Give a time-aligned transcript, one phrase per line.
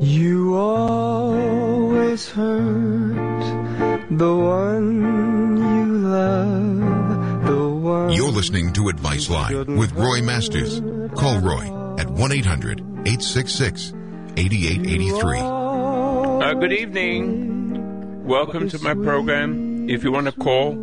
[0.00, 8.10] You always hurt the one you love, the one.
[8.10, 10.80] You're listening to Advice Line with Roy Masters.
[11.14, 11.66] Call Roy
[11.98, 13.92] at 1 800 866
[14.38, 15.38] 8883.
[15.38, 18.24] Uh, good evening.
[18.24, 19.90] Welcome to my program.
[19.90, 20.78] If you want to call,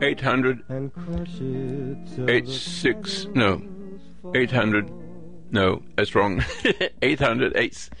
[0.00, 1.40] 800 and crush
[2.28, 3.62] 86 no
[4.34, 4.90] 800
[5.50, 6.44] no that's wrong
[7.00, 7.96] 800 8 uh,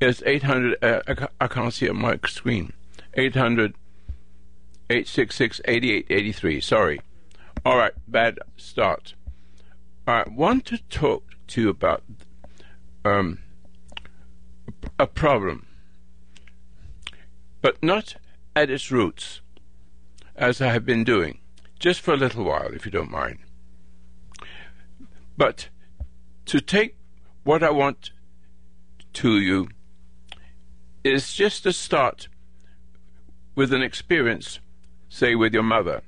[0.00, 2.72] it's 800 uh, I, I can't see it on my screen.
[3.14, 3.74] 800
[4.90, 7.00] 866 8883 sorry.
[7.64, 9.14] All right bad start.
[10.06, 12.02] I want to talk to you about
[13.04, 13.40] um,
[14.98, 15.66] a problem
[17.66, 18.14] but not
[18.54, 19.40] at its roots
[20.36, 21.38] as I have been doing,
[21.78, 23.38] just for a little while, if you don't mind.
[25.36, 25.68] But
[26.46, 26.96] to take
[27.42, 28.10] what I want
[29.14, 29.68] to you
[31.12, 32.28] is just to start
[33.54, 34.60] with an experience,
[35.08, 36.02] say, with your mother,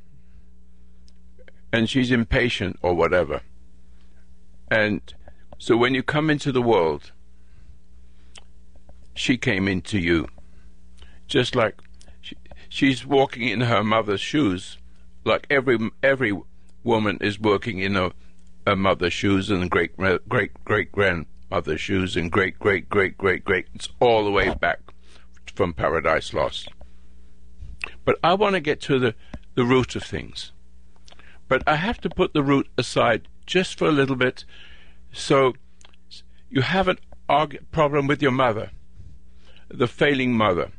[1.72, 3.40] and she's impatient or whatever.
[4.70, 5.00] And
[5.58, 7.12] so when you come into the world,
[9.14, 10.28] she came into you,
[11.26, 11.80] just like
[12.20, 12.36] she,
[12.68, 14.78] she's walking in her mother's shoes,
[15.24, 16.38] like every every
[16.84, 18.12] woman is working in a,
[18.66, 19.96] a mother's shoes and great
[20.28, 23.66] great great grandmother's shoes and great great great great great.
[23.74, 24.87] It's all the way back
[25.58, 26.68] from Paradise Lost.
[28.04, 29.16] But I want to get to the
[29.56, 30.52] the root of things.
[31.48, 34.44] But I have to put the root aside just for a little bit.
[35.10, 35.54] So
[36.48, 38.70] you have an arg- problem with your mother,
[39.68, 40.70] the failing mother,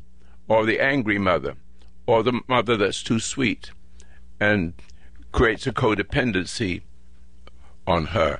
[0.47, 1.57] or the angry mother,
[2.05, 3.71] or the mother that's too sweet
[4.39, 4.71] and
[5.33, 6.83] creates a codependency
[7.85, 8.39] on her.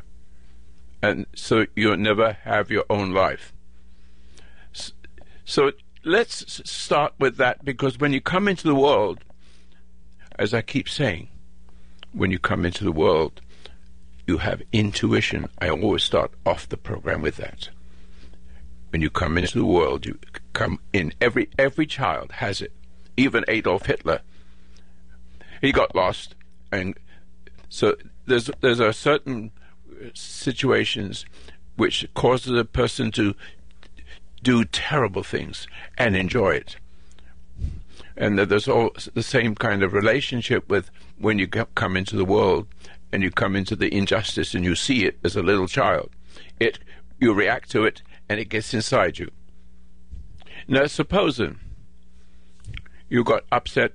[1.02, 3.52] And so you'll never have your own life.
[5.44, 5.72] So
[6.04, 9.20] let's start with that because when you come into the world,
[10.38, 11.30] as I keep saying,
[12.14, 13.42] when you come into the world,
[14.26, 15.50] you have intuition.
[15.60, 17.70] I always start off the program with that.
[18.92, 20.18] When you come into the world, you
[20.54, 21.14] come in.
[21.22, 22.72] Every every child has it.
[23.18, 24.22] Even Adolf Hitler,
[25.62, 26.36] he got lost,
[26.72, 26.96] and
[27.70, 27.96] so
[28.26, 29.52] there's there's a certain
[29.92, 31.26] uh, situations
[31.76, 33.36] which causes a person to
[34.44, 35.68] do terrible things
[35.98, 36.78] and enjoy it.
[38.16, 42.26] And that there's all the same kind of relationship with when you come into the
[42.26, 42.68] world
[43.12, 46.10] and you come into the injustice and you see it as a little child.
[46.60, 46.80] It
[47.20, 49.30] you react to it and it gets inside you.
[50.68, 51.60] Now supposing
[53.10, 53.94] you got upset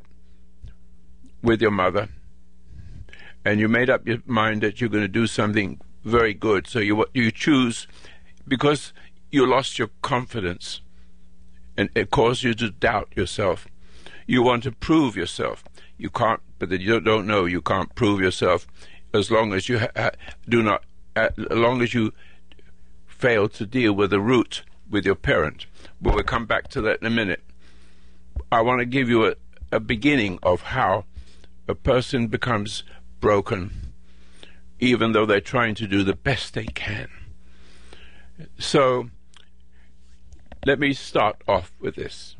[1.42, 2.08] with your mother
[3.44, 6.66] and you made up your mind that you're going to do something very good.
[6.66, 7.86] So you you choose
[8.46, 8.92] because
[9.34, 10.80] you lost your confidence
[11.76, 13.66] and it caused you to doubt yourself.
[14.28, 15.64] You want to prove yourself.
[15.98, 18.68] You can't, but you don't know you can't prove yourself
[19.12, 20.12] as long as you ha-
[20.48, 20.84] do not,
[21.16, 22.12] uh, as long as you
[23.08, 25.66] fail to deal with the root with your parent.
[26.00, 27.42] But we'll come back to that in a minute.
[28.52, 29.34] I want to give you a,
[29.72, 31.06] a beginning of how
[31.66, 32.84] a person becomes
[33.18, 33.92] broken,
[34.78, 37.08] even though they're trying to do the best they can.
[38.58, 39.10] So,
[40.66, 42.36] let me start off with this.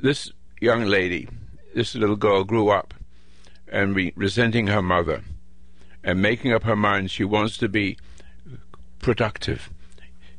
[0.00, 1.28] This young lady,
[1.74, 2.94] this little girl, grew up
[3.68, 5.22] and re- resenting her mother
[6.02, 7.96] and making up her mind she wants to be
[8.98, 9.70] productive.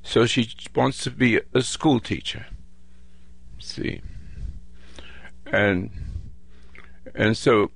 [0.03, 2.46] So she wants to be a school teacher.
[3.59, 4.02] See?
[5.46, 5.92] And
[7.16, 7.72] and so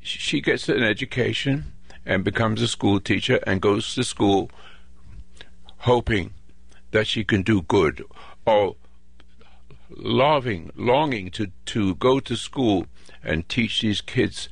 [0.00, 1.72] she gets an education
[2.06, 4.50] and becomes a school teacher and goes to school
[5.78, 6.32] hoping
[6.90, 8.04] that she can do good
[8.46, 8.76] or
[9.90, 12.86] loving, longing to, to go to school
[13.22, 14.48] and teach these kids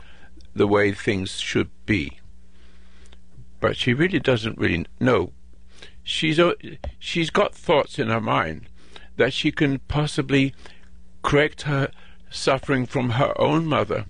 [0.55, 2.19] the way things should be.
[3.61, 5.33] But she really doesn't really know.
[6.03, 6.55] She's, uh,
[6.99, 8.67] she's got thoughts in her mind
[9.17, 10.55] that she can possibly
[11.23, 11.91] correct her
[12.31, 14.07] suffering from her own mother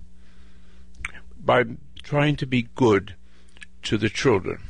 [1.45, 1.65] by
[2.03, 3.15] trying to be good
[3.83, 4.61] to the children.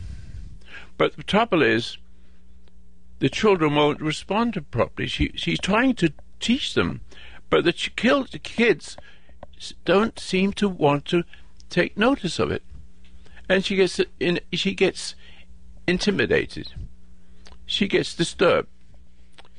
[0.97, 1.99] But the trouble is,
[3.19, 5.09] the children won't respond to properly.
[5.09, 7.00] She, she's trying to teach them,
[7.50, 8.97] but the, ch- kids
[9.85, 11.25] don't seem to want to
[11.69, 12.62] take notice of it,
[13.49, 15.15] and she gets in, she gets
[15.87, 16.73] intimidated.
[17.67, 18.69] She gets disturbed.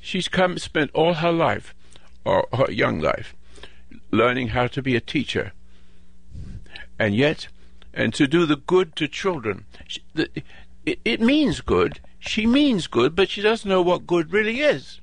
[0.02, 1.76] She's come spent all her life,
[2.24, 3.36] or her young life,
[4.12, 5.52] learning how to be a teacher,
[6.98, 7.50] and yet,
[7.94, 9.66] and to do the good to children.
[9.88, 10.30] She, the,
[10.86, 12.00] it, it means good.
[12.20, 15.02] She means good, but she doesn't know what good really is.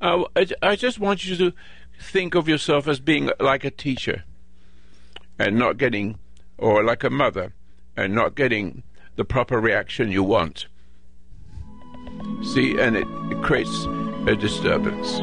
[0.00, 1.52] Uh, I, I just want you to
[2.00, 4.24] think of yourself as being like a teacher
[5.38, 6.18] and not getting,
[6.58, 7.54] or like a mother
[7.96, 8.82] and not getting
[9.16, 10.66] the proper reaction you want.
[12.42, 13.84] See, and it, it creates
[14.26, 15.20] a disturbance.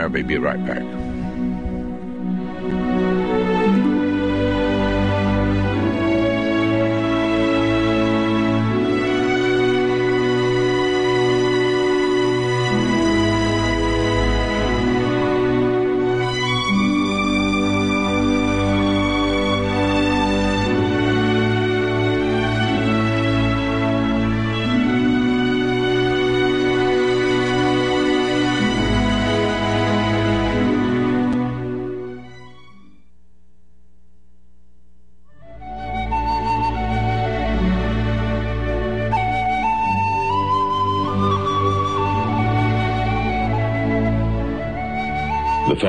[0.00, 1.03] I'll be right back.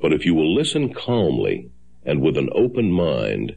[0.00, 1.70] But if you will listen calmly
[2.04, 3.56] and with an open mind,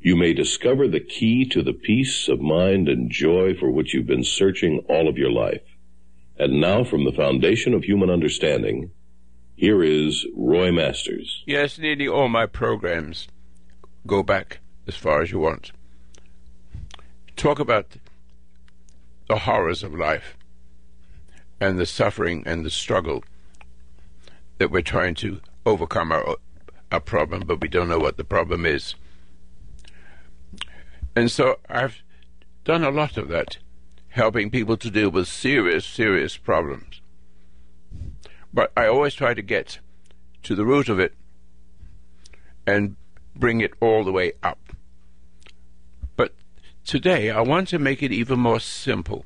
[0.00, 4.06] you may discover the key to the peace of mind and joy for which you've
[4.06, 5.62] been searching all of your life.
[6.38, 8.90] And now, from the foundation of human understanding,
[9.56, 11.42] here is Roy Masters.
[11.46, 13.26] Yes, nearly all my programs
[14.06, 15.72] go back as far as you want.
[17.36, 17.96] Talk about
[19.28, 20.36] the horrors of life
[21.60, 23.24] and the suffering and the struggle
[24.58, 26.36] that we're trying to overcome our,
[26.92, 28.94] our problem, but we don't know what the problem is.
[31.14, 32.02] And so I've
[32.64, 33.58] done a lot of that,
[34.08, 37.00] helping people to deal with serious, serious problems.
[38.54, 39.80] But I always try to get
[40.44, 41.14] to the root of it
[42.66, 42.96] and
[43.34, 44.72] bring it all the way up.
[46.16, 46.32] But
[46.84, 49.24] today I want to make it even more simple.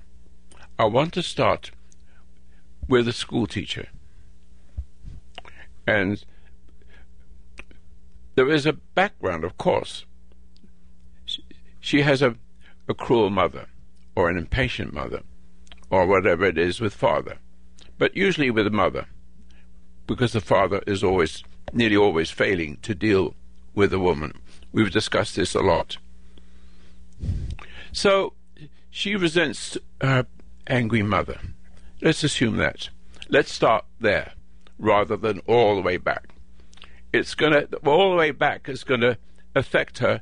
[0.79, 1.71] I want to start
[2.89, 3.89] with a school teacher
[5.87, 6.25] and
[8.41, 10.07] there is a background, of course.
[11.79, 12.37] She has a,
[12.89, 13.67] a cruel mother,
[14.17, 15.21] or an impatient mother,
[15.91, 17.37] or whatever it is with father,
[17.99, 19.09] but usually with mother,
[20.07, 21.45] because the father is always,
[21.75, 23.35] nearly always failing to deal
[23.75, 24.33] with a woman.
[24.73, 25.99] We've discussed this a lot.
[27.93, 28.33] So
[28.89, 30.25] she resents her
[30.67, 31.41] angry mother.
[32.01, 32.89] Let's assume that.
[33.29, 34.33] Let's start there
[34.79, 36.31] rather than all the way back.
[37.13, 39.19] It's going to, all the way back is going to
[39.55, 40.21] affect her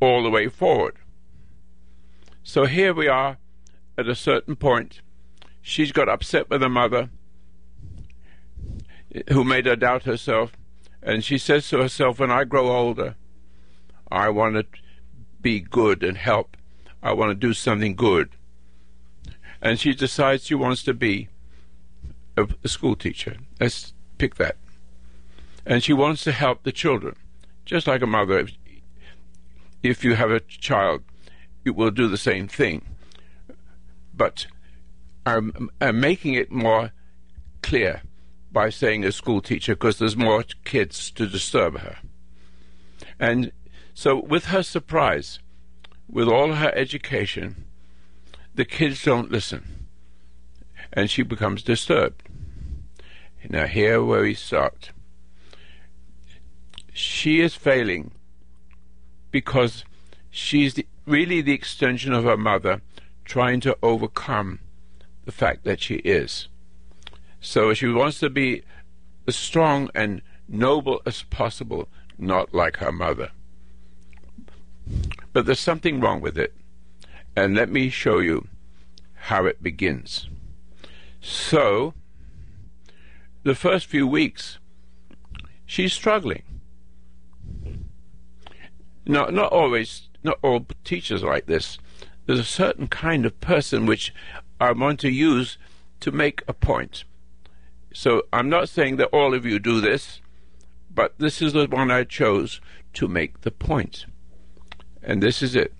[0.00, 0.96] all the way forward.
[2.42, 3.38] So here we are
[3.96, 5.00] at a certain point.
[5.60, 7.10] She's got upset with her mother,
[9.30, 10.52] who made her doubt herself,
[11.02, 13.16] and she says to herself, When I grow older,
[14.10, 14.66] I want to
[15.40, 16.56] be good and help.
[17.02, 18.30] I want to do something good.
[19.60, 21.28] And she decides she wants to be
[22.36, 23.36] a, a school teacher.
[23.60, 24.56] Let's pick that.
[25.68, 27.14] And she wants to help the children,
[27.66, 28.38] just like a mother.
[28.38, 28.56] If,
[29.82, 31.02] if you have a child,
[31.62, 32.86] you will do the same thing.
[34.14, 34.46] But
[35.26, 36.92] I'm, I'm making it more
[37.62, 38.00] clear
[38.50, 41.98] by saying a school teacher because there's more kids to disturb her.
[43.20, 43.52] And
[43.92, 45.38] so, with her surprise,
[46.08, 47.66] with all her education,
[48.54, 49.86] the kids don't listen.
[50.94, 52.22] And she becomes disturbed.
[53.50, 54.92] Now, here where we start.
[56.98, 58.10] She is failing
[59.30, 59.84] because
[60.30, 62.82] she's the, really the extension of her mother
[63.24, 64.58] trying to overcome
[65.24, 66.48] the fact that she is.
[67.40, 68.64] So she wants to be
[69.28, 71.88] as strong and noble as possible,
[72.18, 73.30] not like her mother.
[75.32, 76.52] But there's something wrong with it.
[77.36, 78.48] And let me show you
[79.14, 80.28] how it begins.
[81.20, 81.94] So,
[83.44, 84.58] the first few weeks,
[85.64, 86.42] she's struggling.
[89.08, 91.78] No, not always, not all teachers like this.
[92.26, 94.14] There's a certain kind of person which
[94.60, 95.56] I want to use
[96.00, 97.04] to make a point.
[97.94, 100.20] So I'm not saying that all of you do this,
[100.94, 102.60] but this is the one I chose
[102.94, 104.04] to make the point.
[105.02, 105.72] And this is it.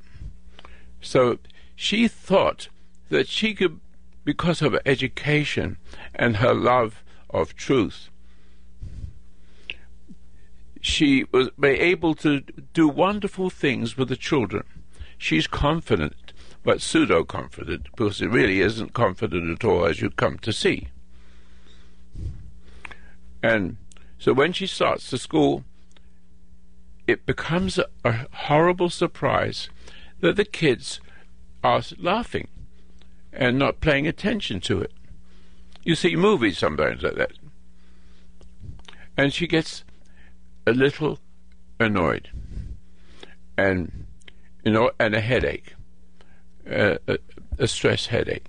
[1.03, 1.39] So
[1.77, 2.69] she thought
[3.11, 3.79] that she could
[4.25, 5.77] because of her education
[6.15, 8.09] and her love of truth,
[10.81, 12.41] she was able to
[12.73, 14.65] do wonderful things with the children.
[15.17, 16.33] She's confident,
[16.63, 20.89] but pseudo confident, because it really isn't confident at all, as you come to see.
[23.43, 23.77] And
[24.19, 25.65] so when she starts the school,
[27.07, 29.71] it becomes a, a horrible surprise
[30.21, 31.01] that the kids
[31.65, 32.49] are laughing
[33.33, 34.93] and not paying attention to it.
[35.85, 37.33] You see movies sometimes like that.
[39.17, 39.85] And she gets
[40.69, 41.19] a little
[41.81, 42.29] annoyed
[43.57, 44.07] and
[44.65, 45.75] you know and a headache
[46.71, 47.19] a,
[47.59, 48.47] a stress headache.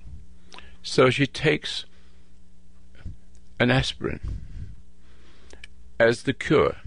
[0.81, 1.85] So she takes
[3.59, 4.19] an aspirin
[5.99, 6.77] as the cure.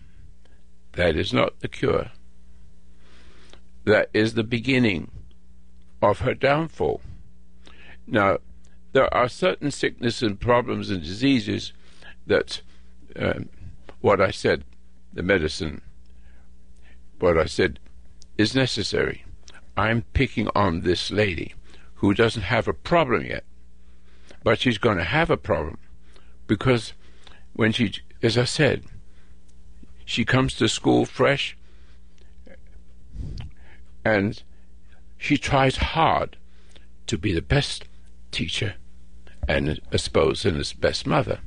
[0.93, 2.11] That is not the cure.
[3.85, 5.11] That is the beginning
[6.01, 7.01] of her downfall.
[8.07, 8.39] Now
[8.93, 11.73] there are certain sickness and problems and diseases
[12.27, 12.61] that
[13.17, 13.49] um,
[14.01, 14.65] what I said
[15.12, 15.83] the medicine,
[17.19, 17.78] what I said,
[18.38, 19.25] is necessary.
[19.76, 21.54] I'm picking on this lady
[21.97, 23.45] who doesn't have a problem yet,
[24.42, 25.78] but she's going to have a problem
[26.47, 26.92] because
[27.52, 27.92] when she,
[28.23, 28.85] as I said,
[30.04, 31.57] she comes to school fresh
[34.04, 34.42] and
[35.16, 36.37] she tries hard
[37.07, 37.85] to be the best
[38.31, 38.75] teacher
[39.47, 41.40] and I suppose and the best mother.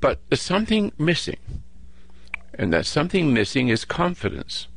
[0.00, 1.38] But there's something missing
[2.54, 4.68] and that something missing is confidence.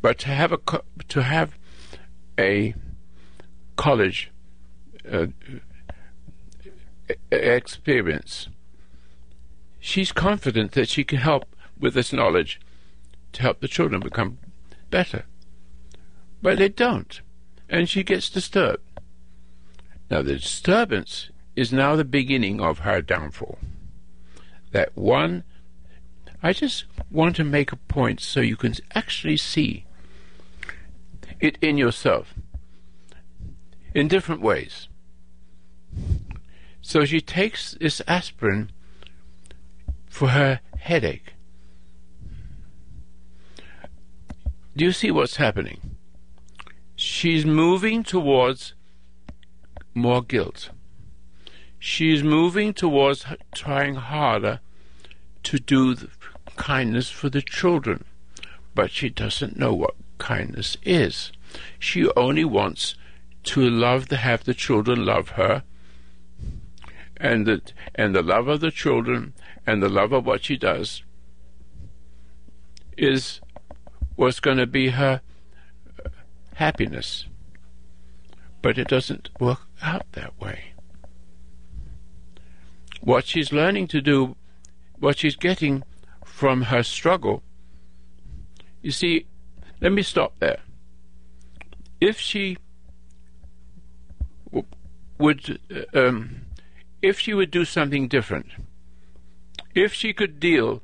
[0.00, 0.58] But to have a
[1.08, 1.58] to have
[2.38, 2.74] a
[3.76, 4.30] college
[5.10, 5.26] uh,
[7.30, 8.48] experience,
[9.80, 11.44] she's confident that she can help
[11.78, 12.60] with this knowledge
[13.32, 14.38] to help the children become
[14.90, 15.24] better.
[16.42, 17.20] But they don't,
[17.68, 18.82] and she gets disturbed.
[20.10, 23.58] Now, the disturbance is now the beginning of her downfall.
[24.72, 25.44] That one
[26.42, 29.86] I just want to make a point so you can actually see
[31.40, 32.34] it in yourself
[33.94, 34.88] in different ways.
[36.80, 38.70] So she takes this aspirin
[40.06, 41.34] for her headache.
[44.76, 45.96] Do you see what's happening?
[46.94, 48.74] She's moving towards
[49.94, 50.70] more guilt.
[51.80, 54.60] She's moving towards trying harder
[55.44, 55.96] to do
[56.58, 58.04] kindness for the children,
[58.74, 61.32] but she doesn't know what kindness is.
[61.78, 62.94] She only wants
[63.44, 65.62] to love to have the children love her,
[67.16, 67.62] and the
[67.94, 69.32] and the love of the children
[69.66, 71.02] and the love of what she does
[72.96, 73.40] is
[74.16, 75.20] what's going to be her
[76.04, 76.08] uh,
[76.54, 77.26] happiness.
[78.60, 80.72] But it doesn't work out that way.
[83.00, 84.36] What she's learning to do,
[84.98, 85.84] what she's getting
[86.28, 87.42] from her struggle.
[88.82, 89.26] You see,
[89.80, 90.60] let me stop there.
[92.00, 92.58] If she
[95.18, 95.58] would,
[95.94, 96.42] um,
[97.02, 98.46] if she would do something different,
[99.74, 100.82] if she could deal,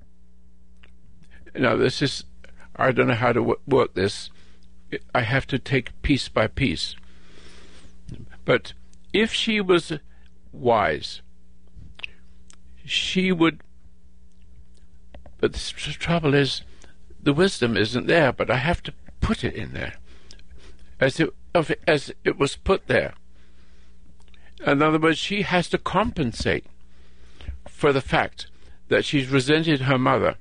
[1.54, 2.24] now this is,
[2.74, 4.30] I don't know how to work this.
[5.14, 6.96] I have to take piece by piece.
[8.44, 8.72] But
[9.12, 9.92] if she was
[10.52, 11.22] wise,
[12.84, 13.62] she would
[15.44, 16.62] but the trouble is,
[17.22, 19.96] the wisdom isn't there, but I have to put it in there.
[20.98, 21.34] As it,
[21.86, 23.12] as it was put there.
[24.66, 26.64] In other words, she has to compensate
[27.68, 28.46] for the fact
[28.88, 30.36] that she's resented her mother.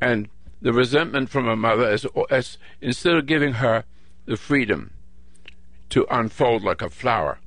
[0.00, 3.84] And the resentment from her mother is as instead of giving her
[4.24, 4.94] the freedom
[5.90, 7.38] to unfold like a flower.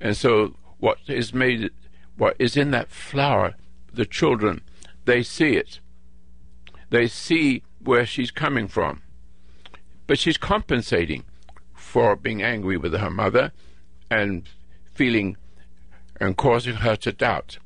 [0.00, 1.68] And so what is made
[2.16, 3.56] what is in that flower,
[3.92, 4.62] the children
[5.04, 5.80] they see it.
[6.90, 9.02] They see where she's coming from.
[10.06, 11.24] But she's compensating
[11.74, 13.52] for being angry with her mother
[14.10, 14.48] and
[14.94, 15.36] feeling
[16.20, 17.58] and causing her to doubt.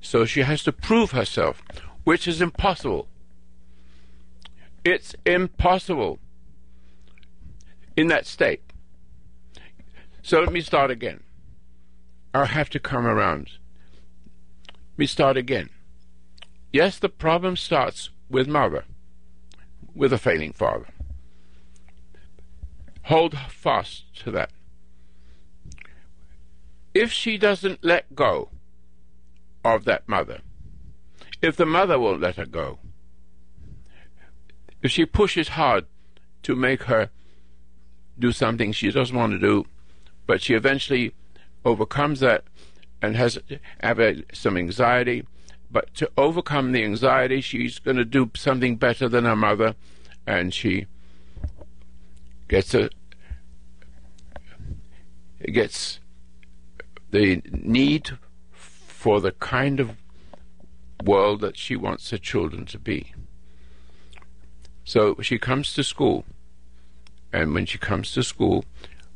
[0.00, 1.62] So she has to prove herself,
[2.04, 3.08] which is impossible.
[4.84, 6.18] It's impossible
[7.96, 8.60] in that state.
[10.22, 11.22] So let me start again.
[12.34, 13.52] I'll have to come around.
[14.66, 15.70] Let me start again.
[16.74, 18.84] Yes, the problem starts with mother,
[19.94, 20.88] with a failing father.
[23.04, 24.50] Hold fast to that.
[26.92, 28.48] If she doesn't let go
[29.64, 30.40] of that mother,
[31.40, 32.80] if the mother won't let her go,
[34.82, 35.86] if she pushes hard
[36.42, 37.10] to make her
[38.18, 39.64] do something she doesn't want to do,
[40.26, 41.14] but she eventually
[41.64, 42.42] overcomes that
[43.00, 43.38] and has
[43.80, 44.00] have
[44.32, 45.24] some anxiety.
[45.74, 49.74] But to overcome the anxiety, she's going to do something better than her mother,
[50.24, 50.86] and she
[52.46, 52.90] gets a
[55.52, 55.98] gets
[57.10, 58.16] the need
[58.52, 59.96] for the kind of
[61.02, 63.12] world that she wants her children to be.
[64.84, 66.24] So she comes to school,
[67.32, 68.64] and when she comes to school,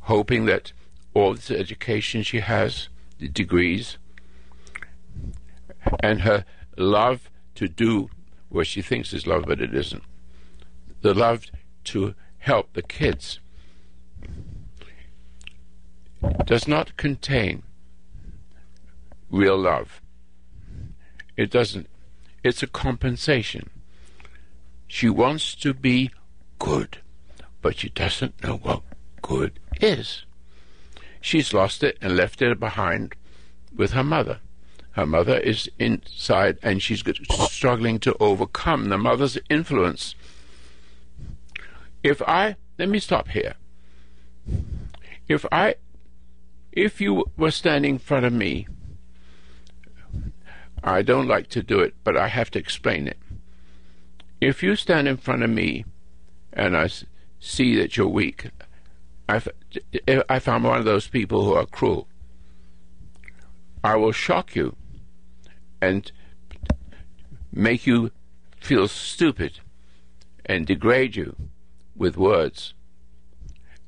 [0.01, 0.73] hoping that
[1.13, 3.97] all this education she has, the degrees,
[5.99, 6.45] and her
[6.77, 8.09] love to do
[8.49, 10.03] what she thinks is love, but it isn't,
[11.01, 11.45] the love
[11.85, 13.39] to help the kids,
[16.45, 17.63] does not contain
[19.29, 20.01] real love.
[21.37, 21.87] It doesn't.
[22.43, 23.69] It's a compensation.
[24.87, 26.11] She wants to be
[26.57, 26.97] good,
[27.61, 28.81] but she doesn't know what
[29.21, 30.23] good is.
[31.21, 33.15] She's lost it and left it behind
[33.75, 34.39] with her mother.
[34.99, 37.01] Her mother is inside and she's
[37.49, 40.13] struggling to overcome the mother's influence.
[42.03, 43.53] If I, let me stop here.
[45.29, 45.75] If I,
[46.73, 48.67] if you were standing in front of me
[50.83, 53.19] I don't like to do it, but I have to explain it.
[54.41, 55.85] If you stand in front of me
[56.51, 56.89] and I
[57.39, 58.49] see that you're weak,
[59.29, 59.41] I,
[59.93, 62.09] if I'm one of those people who are cruel.
[63.81, 64.75] I will shock you
[65.81, 66.11] and
[67.51, 68.11] make you
[68.59, 69.59] feel stupid
[70.45, 71.35] and degrade you
[71.95, 72.73] with words.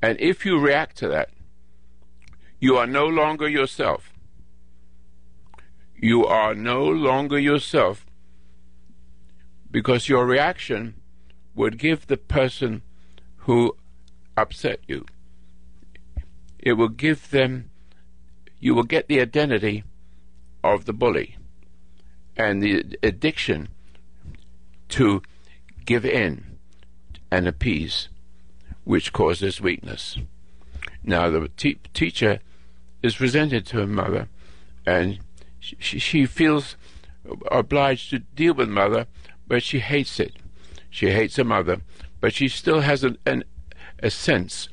[0.00, 1.30] And if you react to that,
[2.58, 4.12] you are no longer yourself
[6.02, 8.04] you are no longer yourself
[9.70, 10.96] because your reaction
[11.54, 12.82] would give the person
[13.36, 13.76] who
[14.36, 15.06] upset you.
[16.58, 17.70] It will give them,
[18.58, 19.84] you will get the identity
[20.64, 21.36] of the bully
[22.36, 23.68] and the addiction
[24.88, 25.22] to
[25.84, 26.58] give in
[27.30, 28.08] and appease,
[28.84, 30.18] which causes weakness.
[31.02, 32.40] Now, the te- teacher
[33.02, 34.28] is presented to her mother,
[34.86, 35.18] and
[35.58, 36.76] she, she feels
[37.50, 39.06] obliged to deal with mother,
[39.46, 40.34] but she hates it.
[40.90, 41.80] She hates her mother,
[42.20, 43.44] but she still has an, an,
[44.02, 44.68] a sense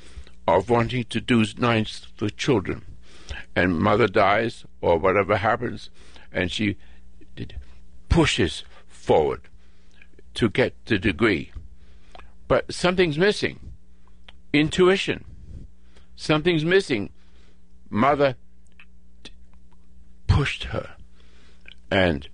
[0.47, 2.83] of wanting to do nice for children.
[3.55, 5.89] And mother dies, or whatever happens,
[6.31, 6.77] and she
[8.09, 9.41] pushes forward
[10.33, 11.51] to get the degree.
[12.47, 13.59] But something's missing.
[14.51, 15.25] Intuition.
[16.15, 17.11] Something's missing.
[17.89, 18.35] Mother
[20.27, 20.95] pushed her.
[21.91, 22.27] And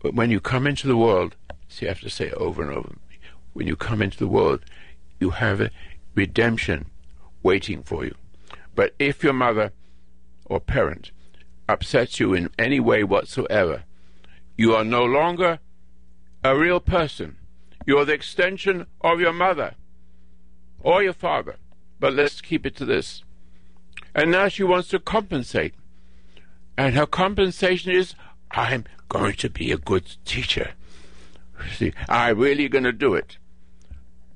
[0.00, 1.36] when you come into the world,
[1.68, 2.94] see, I have to say over and over.
[3.52, 4.64] When you come into the world,
[5.20, 5.70] you have a
[6.14, 6.86] redemption
[7.42, 8.14] waiting for you.
[8.74, 9.72] But if your mother
[10.46, 11.10] or parent
[11.68, 13.84] upsets you in any way whatsoever,
[14.56, 15.58] you are no longer
[16.42, 17.36] a real person.
[17.86, 19.74] You're the extension of your mother
[20.80, 21.56] or your father.
[22.00, 23.22] But let's keep it to this.
[24.14, 25.74] And now she wants to compensate.
[26.76, 28.14] And her compensation is,
[28.50, 30.72] I'm going to be a good teacher.
[31.76, 33.38] See, I'm really going to do it.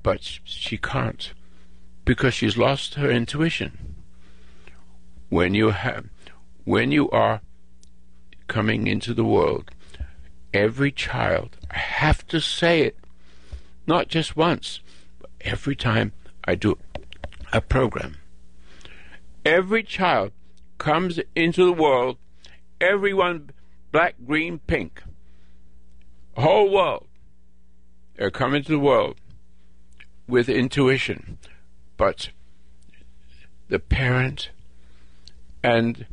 [0.03, 1.33] But she can't
[2.05, 3.95] because she's lost her intuition.
[5.29, 6.05] When you have,
[6.63, 7.41] when you are
[8.47, 9.69] coming into the world,
[10.53, 12.97] every child, I have to say it,
[13.87, 14.81] not just once,
[15.19, 16.77] but every time I do
[17.51, 18.17] a program.
[19.45, 20.31] Every child
[20.77, 22.17] comes into the world
[22.81, 23.49] everyone
[23.91, 25.03] black, green, pink.
[26.37, 27.07] Whole world.
[28.15, 29.17] They're coming to the world
[30.27, 31.37] with intuition.
[31.97, 32.29] But
[33.67, 34.51] the parent
[35.63, 36.05] and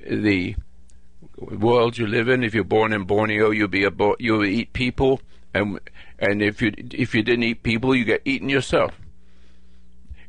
[0.00, 0.56] the
[1.50, 4.72] world you live in, if you're born in Borneo, you'll be a bo- you'll eat
[4.72, 5.20] people,
[5.54, 5.80] and
[6.18, 8.92] and if you if you didn't eat people, you get eaten yourself.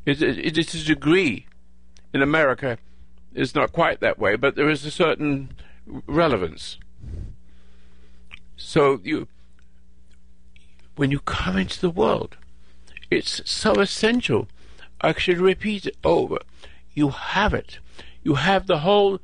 [0.06, 1.48] It's, it's a degree.
[2.14, 2.78] In America,
[3.34, 5.54] it's not quite that way, but there is a certain
[6.06, 6.78] relevance.
[8.56, 9.28] So you,
[10.96, 12.38] when you come into the world,
[13.10, 14.48] it's so essential.
[15.02, 16.38] I should repeat it over.
[16.94, 17.80] You have it.
[18.24, 19.20] You have the whole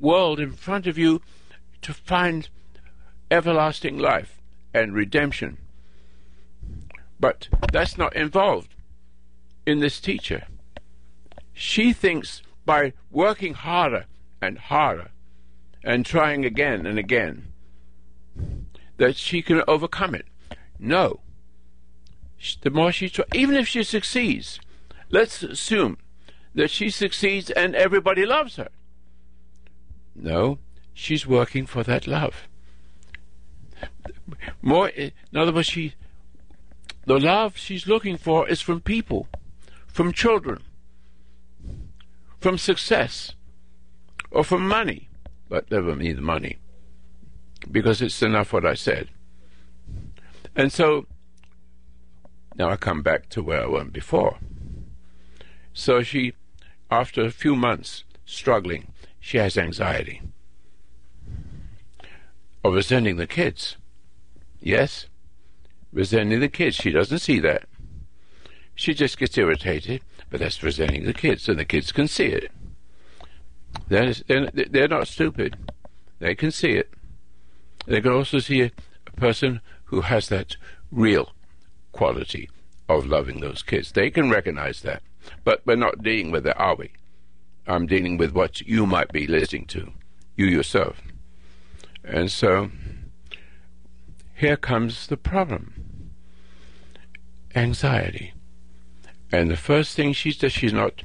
[0.00, 1.20] world in front of you
[1.82, 2.48] to find
[3.30, 4.40] everlasting life
[4.74, 5.58] and redemption.
[7.18, 8.74] But that's not involved
[9.66, 10.46] in this teacher.
[11.52, 14.06] She thinks by working harder
[14.40, 15.10] and harder
[15.84, 17.52] and trying again and again
[18.96, 20.26] that she can overcome it.
[20.78, 21.20] No.
[22.62, 24.60] The more she tries, even if she succeeds,
[25.10, 25.98] let's assume
[26.54, 28.68] that she succeeds and everybody loves her.
[30.14, 30.58] No,
[30.92, 32.48] she's working for that love.
[34.62, 35.94] More, eh, in other words, she,
[37.06, 39.26] the love she's looking for is from people,
[39.86, 40.62] from children,
[42.38, 43.32] from success,
[44.30, 45.08] or from money,
[45.48, 46.58] but never mean money,
[47.70, 49.08] because it's enough what I said.
[50.54, 51.06] And so,
[52.56, 54.38] now I come back to where I went before.
[55.72, 56.34] So she,
[56.90, 60.22] after a few months struggling, she has anxiety
[62.64, 63.76] of resenting the kids.
[64.60, 65.06] Yes,
[65.92, 66.76] resenting the kids.
[66.76, 67.64] She doesn't see that.
[68.74, 72.50] She just gets irritated, but that's resenting the kids, and the kids can see it.
[73.88, 75.56] They're, they're, not stupid.
[76.18, 76.90] They can see it.
[77.86, 78.72] They can also see a,
[79.06, 80.56] a person who has that
[80.90, 81.32] real
[81.92, 82.48] quality
[82.88, 83.92] of loving those kids.
[83.92, 85.02] They can recognize that.
[85.44, 86.92] But we're not dealing with it, are we?
[87.66, 89.92] I'm dealing with what you might be listening to,
[90.36, 91.00] you yourself.
[92.04, 92.70] And so
[94.34, 95.80] here comes the problem
[97.54, 98.32] anxiety.
[99.32, 101.02] And the first thing she does, she's not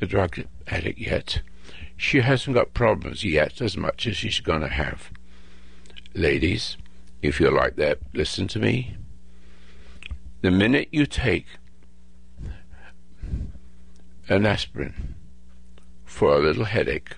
[0.00, 1.42] a drug addict yet.
[1.96, 5.10] She hasn't got problems yet as much as she's going to have.
[6.14, 6.76] Ladies,
[7.22, 8.96] if you're like that, listen to me.
[10.42, 11.46] The minute you take
[14.28, 15.15] an aspirin
[16.16, 17.14] for a little headache,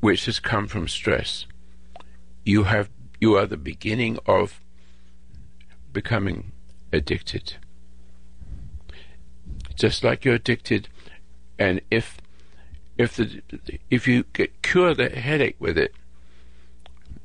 [0.00, 1.44] which has come from stress,
[2.42, 2.88] you have
[3.20, 4.62] you are the beginning of
[5.92, 6.52] becoming
[6.90, 7.56] addicted.
[9.74, 10.88] Just like you're addicted,
[11.58, 12.16] and if
[12.96, 13.42] if the
[13.90, 15.92] if you get, cure the headache with it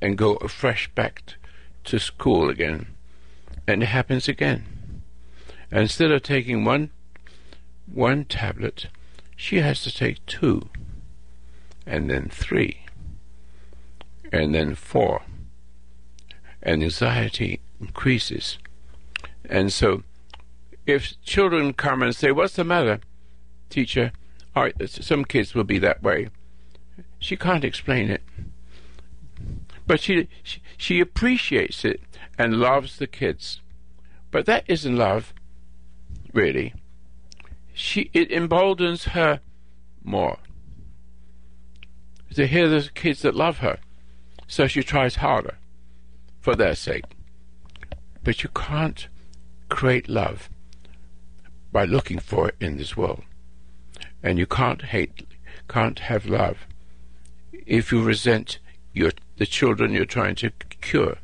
[0.01, 1.35] and go fresh back
[1.85, 2.87] to school again,
[3.65, 5.01] and it happens again.
[5.71, 6.89] And instead of taking one
[7.85, 8.87] one tablet,
[9.35, 10.69] she has to take two,
[11.85, 12.85] and then three,
[14.31, 15.23] and then four.
[16.61, 18.57] And anxiety increases.
[19.47, 20.03] And so,
[20.85, 22.99] if children come and say, What's the matter,
[23.69, 24.11] teacher?
[24.55, 26.29] All right, some kids will be that way.
[27.19, 28.23] She can't explain it.
[29.85, 32.01] But she, she, she appreciates it
[32.37, 33.61] and loves the kids.
[34.31, 35.33] But that isn't love,
[36.33, 36.73] really.
[37.75, 39.41] She it emboldens her
[40.01, 40.39] more
[42.33, 43.79] to hear the kids that love her.
[44.47, 45.57] So she tries harder
[46.39, 47.05] for their sake.
[48.23, 49.07] But you can't
[49.69, 50.49] create love
[51.71, 53.23] by looking for it in this world.
[54.23, 55.25] And you can't hate,
[55.67, 56.67] can't have love
[57.65, 58.59] if you resent
[58.93, 60.49] your the children you're trying to
[60.81, 61.17] cure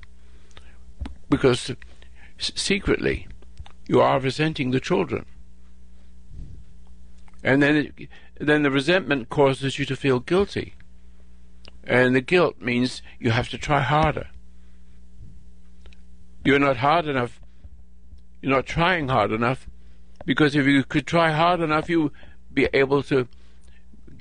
[1.30, 1.72] because
[2.38, 3.28] secretly
[3.88, 5.26] you are resenting the children.
[7.44, 10.76] And then, it, then the resentment causes you to feel guilty.
[11.84, 14.28] And the guilt means you have to try harder.
[16.44, 17.40] You're not hard enough.
[18.42, 19.68] You're not trying hard enough.
[20.26, 22.12] Because if you could try hard enough, you'd
[22.54, 23.28] be able to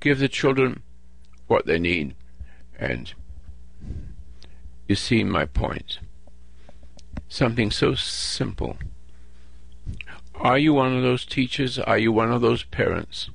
[0.00, 0.82] give the children
[1.46, 2.14] what they need.
[2.78, 3.12] And
[4.88, 5.98] you see my point
[7.28, 8.76] something so simple.
[10.40, 11.78] Are you one of those teachers?
[11.78, 13.28] Are you one of those parents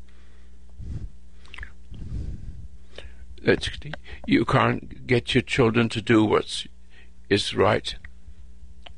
[3.44, 3.70] that
[4.26, 6.66] you can't get your children to do what
[7.30, 7.96] is right,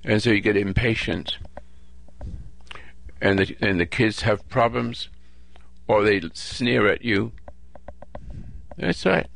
[0.06, 1.38] and so you get impatient,
[3.22, 5.10] and the and the kids have problems,
[5.86, 7.34] or they sneer at you?
[8.78, 9.28] That's right.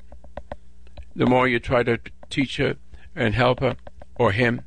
[1.14, 2.78] The more you try to teach her
[3.18, 3.76] and help her
[4.16, 4.62] or him,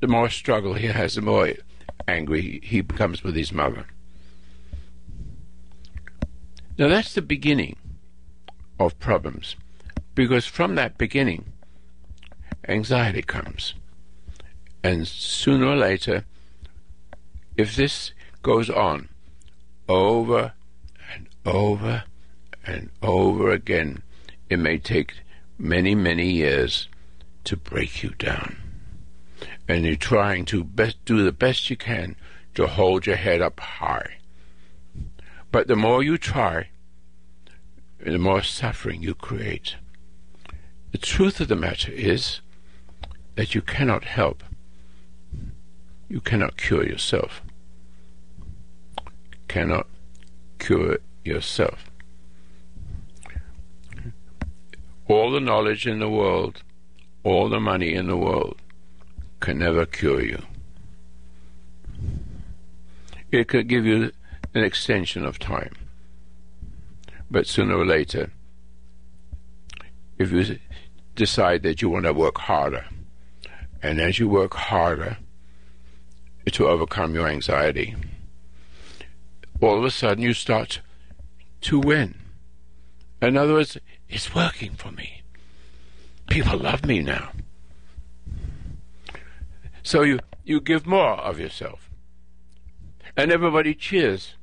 [0.00, 1.48] the more struggle he has, the more
[2.06, 3.86] angry he becomes with his mother.
[6.76, 7.76] Now that's the beginning
[8.78, 9.56] of problems,
[10.14, 11.52] because from that beginning,
[12.68, 13.74] anxiety comes.
[14.82, 16.24] And sooner or later,
[17.56, 19.08] if this goes on
[19.88, 20.52] over
[21.14, 22.04] and over
[22.66, 24.02] and over again,
[24.50, 25.14] it may take
[25.58, 26.88] many, many years
[27.44, 28.63] to break you down
[29.68, 32.16] and you're trying to best do the best you can
[32.54, 34.18] to hold your head up high.
[35.50, 36.68] But the more you try,
[37.98, 39.76] the more suffering you create.
[40.92, 42.40] The truth of the matter is
[43.34, 44.44] that you cannot help.
[46.08, 47.42] You cannot cure yourself.
[49.48, 49.86] Cannot
[50.58, 51.90] cure yourself.
[55.08, 56.62] All the knowledge in the world,
[57.22, 58.60] all the money in the world,
[59.44, 60.42] can never cure you.
[63.30, 64.10] It could give you
[64.54, 65.74] an extension of time.
[67.30, 68.32] But sooner or later,
[70.16, 70.58] if you
[71.14, 72.86] decide that you want to work harder,
[73.82, 75.18] and as you work harder
[76.50, 77.94] to overcome your anxiety,
[79.60, 80.80] all of a sudden you start
[81.60, 82.14] to win.
[83.20, 83.76] In other words,
[84.08, 85.22] it's working for me.
[86.30, 87.30] People love me now.
[89.84, 91.90] So you, you give more of yourself.
[93.16, 94.34] And everybody cheers.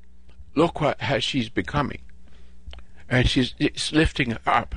[0.55, 2.01] Look what how she's becoming.
[3.09, 4.75] And she's it's lifting up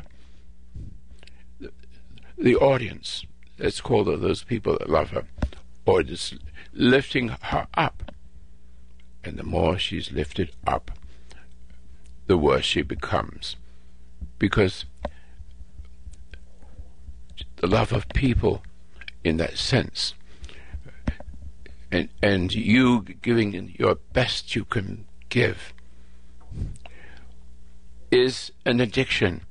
[1.60, 1.70] the,
[2.36, 3.26] the audience.
[3.58, 5.24] Let's call those people that love her.
[5.84, 6.38] Or just
[6.72, 8.10] lifting her up.
[9.22, 10.90] And the more she's lifted up,
[12.26, 13.56] the worse she becomes.
[14.38, 14.86] Because
[17.56, 18.62] the love of people
[19.22, 20.14] in that sense
[21.94, 25.72] and and you giving your best you can give
[28.10, 29.42] is an addiction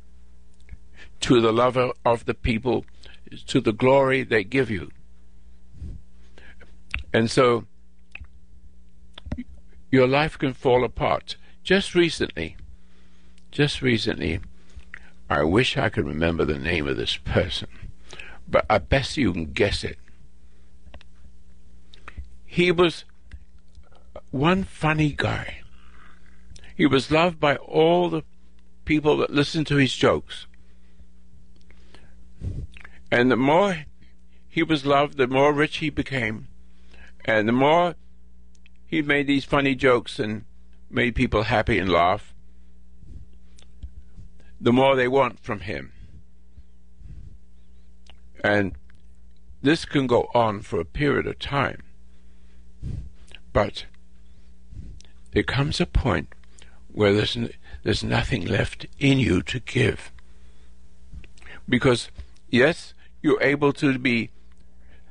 [1.22, 2.86] to the love of the people
[3.48, 4.92] to the glory they give you.
[7.14, 7.66] And so
[9.90, 11.38] your life can fall apart.
[11.64, 12.58] Just recently
[13.52, 14.42] just recently
[15.30, 17.70] I wish I could remember the name of this person
[18.50, 19.98] but I bet you can guess it
[22.54, 23.04] he was
[24.30, 25.62] one funny guy.
[26.76, 28.22] He was loved by all the
[28.86, 30.46] people that listened to his jokes.
[33.12, 33.86] And the more
[34.48, 36.48] he was loved, the more rich he became.
[37.26, 37.96] And the more
[38.86, 40.46] he made these funny jokes and
[40.92, 42.36] made people happy and laugh,
[44.62, 45.92] the more they want from him.
[48.44, 48.74] And
[49.64, 51.82] this can go on for a period of time.
[53.54, 53.86] But
[55.32, 56.30] there comes a point
[56.92, 60.12] where there's, n- there's nothing left in you to give.
[61.70, 62.10] Because,
[62.50, 64.32] yes, you're able to be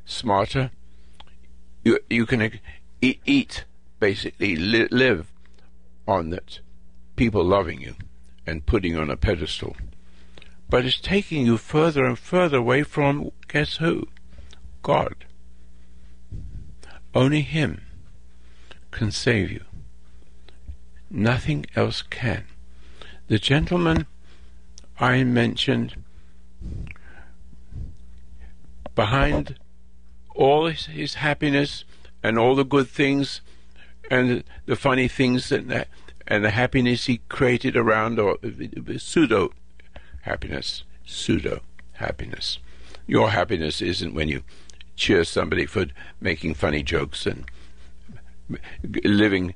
[0.04, 0.70] smarter.
[1.84, 2.60] You, you can
[3.00, 3.64] eat, eat
[4.00, 5.32] basically, li- live
[6.06, 6.58] on that
[7.16, 7.94] people loving you
[8.46, 9.76] and putting you on a pedestal.
[10.68, 14.08] But it's taking you further and further away from, guess who?
[14.82, 15.24] God.
[17.14, 17.82] Only Him
[18.92, 19.64] can save you.
[21.10, 22.44] Nothing else can.
[23.26, 24.06] The gentleman
[25.00, 25.96] I mentioned,
[28.94, 29.58] behind
[30.34, 31.84] all his, happiness
[32.22, 33.40] and all the good things
[34.10, 35.88] and the funny things that,
[36.26, 38.38] and the happiness he created around or
[38.98, 39.52] pseudo
[40.22, 41.60] happiness, pseudo
[41.94, 42.58] happiness.
[43.06, 44.42] Your happiness isn't when you
[44.94, 45.86] cheer somebody for
[46.20, 47.44] making funny jokes and
[49.04, 49.54] living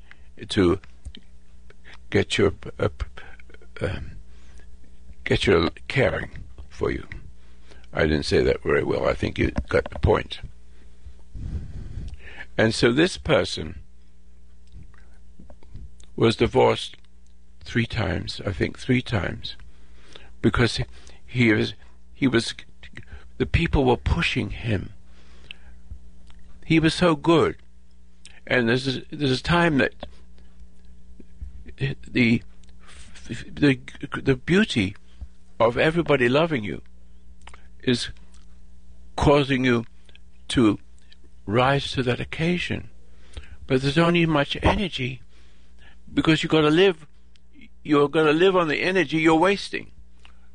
[0.49, 0.81] to
[2.11, 2.89] get your uh,
[3.81, 4.13] um,
[5.25, 6.31] get your caring
[6.69, 7.07] for you.
[7.93, 9.09] I didn't say that very well.
[9.09, 10.41] I think you got the point.
[12.59, 13.81] And so this person
[16.15, 16.97] was divorced
[17.65, 19.57] three times, I think three times,
[20.41, 20.81] because
[21.27, 21.75] he was
[22.15, 22.55] he was
[23.39, 24.91] the people were pushing him.
[26.65, 27.57] He was so good
[28.47, 29.95] and there's a, there's a time that
[32.11, 32.43] the
[33.51, 33.81] the
[34.23, 34.97] the beauty
[35.59, 36.83] of everybody loving you
[37.83, 38.11] is
[39.17, 39.85] causing you
[40.49, 40.79] to
[41.47, 42.91] rise to that occasion.
[43.67, 45.23] But there's only much energy
[46.13, 47.07] because you've got to live.
[47.83, 49.91] You're going to live on the energy you're wasting,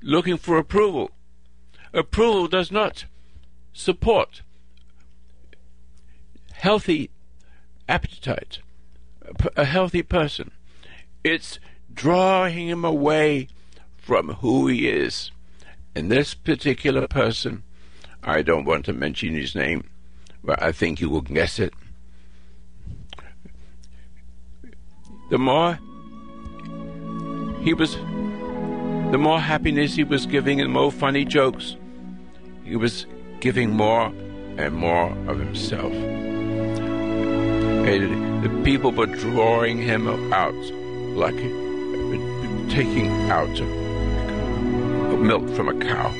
[0.01, 1.11] looking for approval.
[1.93, 3.05] Approval does not
[3.73, 4.41] support
[6.53, 7.09] healthy
[7.91, 8.59] appetite,
[9.57, 10.51] a healthy person.
[11.25, 11.59] It's
[11.93, 13.49] drawing him away
[13.97, 15.31] from who he is.
[15.93, 17.63] And this particular person,
[18.23, 19.89] I don't want to mention his name,
[20.41, 21.73] but I think you will guess it.
[25.29, 25.77] The more
[27.61, 31.75] he was, the more happiness he was giving and more funny jokes,
[32.63, 33.05] he was
[33.41, 34.13] giving more
[34.57, 35.93] and more of himself
[37.85, 40.53] the people were drawing him out
[41.15, 41.35] like
[42.69, 43.49] taking out
[45.17, 46.11] milk from a cow.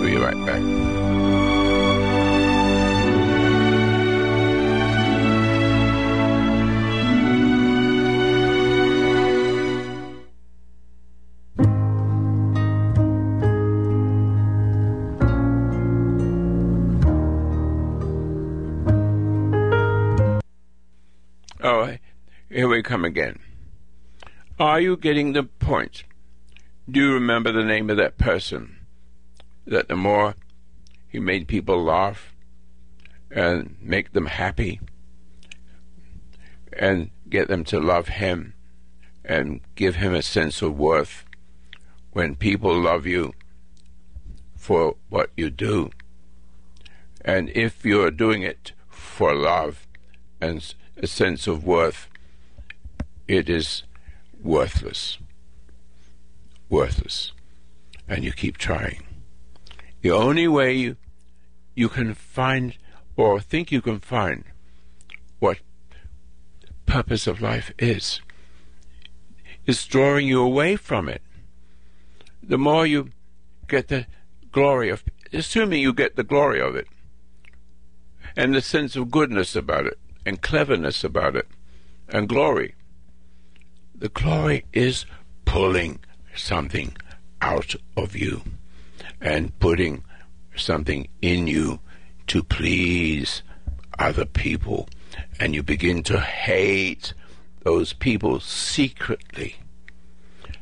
[0.00, 1.29] We'll be right back.
[21.72, 21.96] Oh,
[22.48, 23.38] here we come again.
[24.58, 26.02] Are you getting the point?
[26.90, 28.84] Do you remember the name of that person?
[29.68, 30.34] That the more
[31.06, 32.34] he made people laugh
[33.30, 34.80] and make them happy
[36.72, 38.54] and get them to love him
[39.24, 41.24] and give him a sense of worth.
[42.10, 43.32] When people love you
[44.56, 45.90] for what you do,
[47.24, 49.86] and if you're doing it for love
[50.40, 52.08] and a sense of worth,
[53.26, 53.84] it is
[54.42, 55.18] worthless.
[56.68, 57.32] Worthless.
[58.08, 59.02] And you keep trying.
[60.02, 60.96] The only way you,
[61.74, 62.76] you can find
[63.16, 64.44] or think you can find
[65.38, 65.58] what
[66.86, 68.20] purpose of life is
[69.66, 71.22] is drawing you away from it.
[72.42, 73.10] The more you
[73.68, 74.06] get the
[74.50, 76.88] glory of, assuming you get the glory of it,
[78.36, 81.48] and the sense of goodness about it, and cleverness about it,
[82.08, 82.74] and glory.
[83.94, 85.06] The glory is
[85.44, 86.00] pulling
[86.34, 86.96] something
[87.40, 88.42] out of you
[89.20, 90.04] and putting
[90.56, 91.80] something in you
[92.28, 93.42] to please
[93.98, 94.88] other people.
[95.38, 97.12] And you begin to hate
[97.62, 99.56] those people secretly.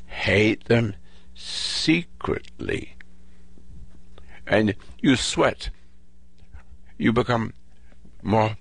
[0.06, 0.94] Hate them
[1.34, 2.96] secretly.
[4.46, 5.70] And you sweat.
[6.96, 7.52] You become
[8.22, 8.56] more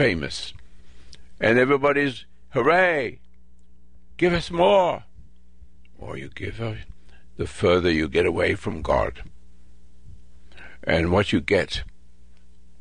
[0.00, 0.54] famous.
[1.38, 3.20] And everybody's, hooray,
[4.16, 5.04] give us more.
[5.98, 6.76] Or you give, uh,
[7.36, 9.22] the further you get away from God.
[10.82, 11.82] And what you get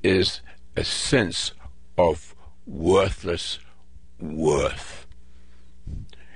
[0.01, 0.39] is
[0.77, 1.51] a sense
[1.97, 3.59] of worthless
[4.21, 5.05] worth.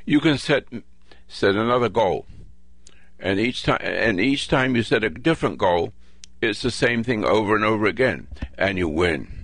[0.06, 0.66] You can set
[1.30, 2.26] set another goal,
[3.18, 5.94] and each time and each time you set a different goal,
[6.42, 9.43] it's the same thing over and over again, and you win,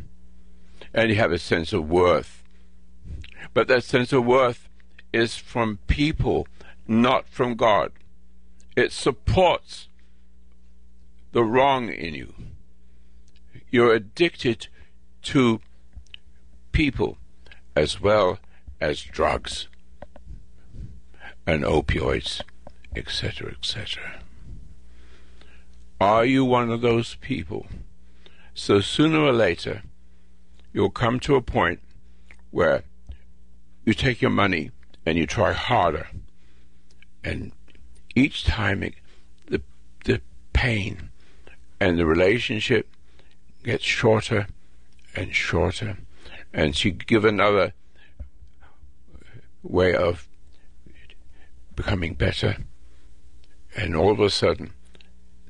[0.93, 2.43] and you have a sense of worth.
[3.53, 4.69] But that sense of worth
[5.11, 6.47] is from people,
[6.87, 7.91] not from God.
[8.75, 9.87] It supports
[11.31, 12.33] the wrong in you.
[13.69, 14.67] You're addicted
[15.23, 15.61] to
[16.71, 17.17] people
[17.75, 18.39] as well
[18.81, 19.67] as drugs
[21.45, 22.41] and opioids,
[22.95, 24.21] etc., etc.
[25.99, 27.67] Are you one of those people?
[28.53, 29.83] So sooner or later,
[30.73, 31.79] you'll come to a point
[32.51, 32.83] where
[33.85, 34.71] you take your money
[35.05, 36.07] and you try harder,
[37.23, 37.51] and
[38.15, 38.93] each time it,
[39.47, 39.61] the
[40.05, 40.21] the
[40.53, 41.09] pain
[41.79, 42.87] and the relationship
[43.63, 44.47] gets shorter
[45.15, 45.97] and shorter.
[46.53, 47.73] And she give another
[49.61, 50.27] way of
[51.75, 52.57] becoming better,
[53.75, 54.73] and all of a sudden,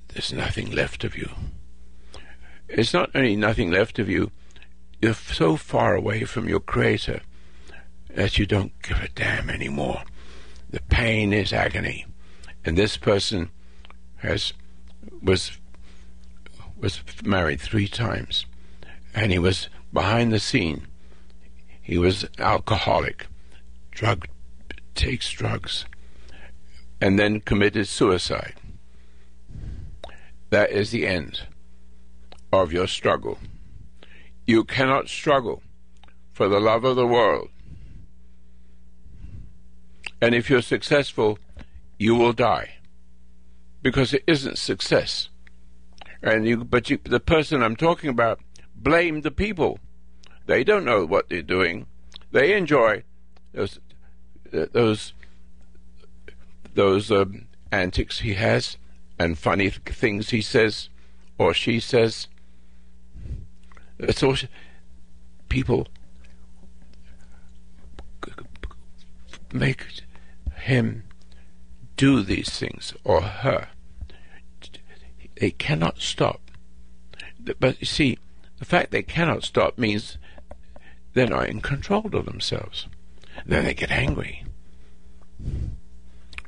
[0.10, 1.29] there's nothing left of you.
[2.67, 4.32] It's not only nothing left of you,
[5.01, 7.21] you're so far away from your Creator
[8.09, 10.03] that you don't give a damn anymore.
[10.69, 12.05] The pain is agony,
[12.65, 13.49] and this person
[14.17, 14.53] has
[15.21, 15.57] was
[16.77, 18.45] was married three times,
[19.13, 20.88] and he was behind the scene
[21.89, 23.25] he was alcoholic,
[23.89, 24.27] drug
[24.93, 25.85] takes drugs,
[27.01, 28.53] and then committed suicide.
[30.51, 31.47] That is the end
[32.53, 33.39] of your struggle.
[34.49, 35.62] You cannot struggle
[36.33, 37.49] for the love of the world.
[40.19, 41.38] And if you're successful,
[41.99, 42.71] you will die
[43.83, 45.29] because it isn't success.
[46.23, 48.39] And you, but you, the person I'm talking about
[48.75, 49.77] blamed the people
[50.47, 51.85] they don't know what they're doing.
[52.31, 53.03] They enjoy
[53.53, 53.77] those
[54.51, 55.13] those
[56.73, 58.77] those um, antics he has
[59.19, 60.89] and funny things he says
[61.38, 62.27] or she says.
[64.23, 64.35] All
[65.49, 65.88] people
[69.51, 69.85] make
[70.55, 71.03] him
[71.97, 73.67] do these things or her.
[75.35, 76.39] They cannot stop.
[77.59, 78.17] But you see,
[78.59, 80.17] the fact they cannot stop means
[81.13, 82.88] they're not in control of themselves.
[83.45, 84.45] Then they get angry.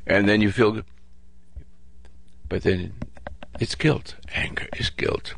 [0.06, 0.82] And then you feel,
[2.50, 2.94] but then
[3.60, 4.16] it's guilt.
[4.34, 5.36] Anger is guilt.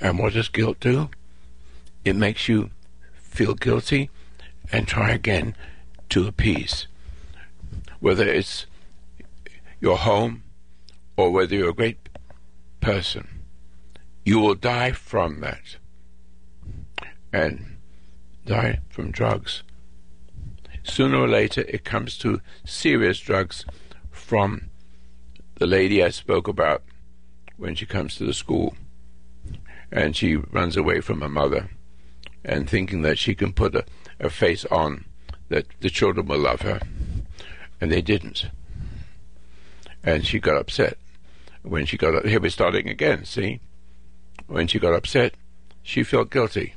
[0.00, 1.10] And what does guilt do?
[2.10, 2.70] It makes you
[3.14, 4.10] feel guilty
[4.72, 5.54] and try again
[6.08, 6.88] to appease.
[8.00, 8.66] Whether it's
[9.80, 10.42] your home
[11.16, 12.08] or whether you're a great
[12.80, 13.28] person,
[14.24, 15.76] you will die from that.
[17.32, 17.76] And
[18.44, 19.62] die from drugs.
[20.82, 23.64] Sooner or later, it comes to serious drugs
[24.10, 24.70] from
[25.54, 26.82] the lady I spoke about
[27.56, 28.74] when she comes to the school
[29.92, 31.70] and she runs away from her mother
[32.44, 33.84] and thinking that she can put a,
[34.18, 35.04] a face on
[35.48, 36.80] that the children will love her,
[37.80, 38.46] and they didn't.
[40.02, 40.96] And she got upset.
[41.62, 43.60] When she got up, here we're starting again, see?
[44.46, 45.34] When she got upset,
[45.82, 46.74] she felt guilty.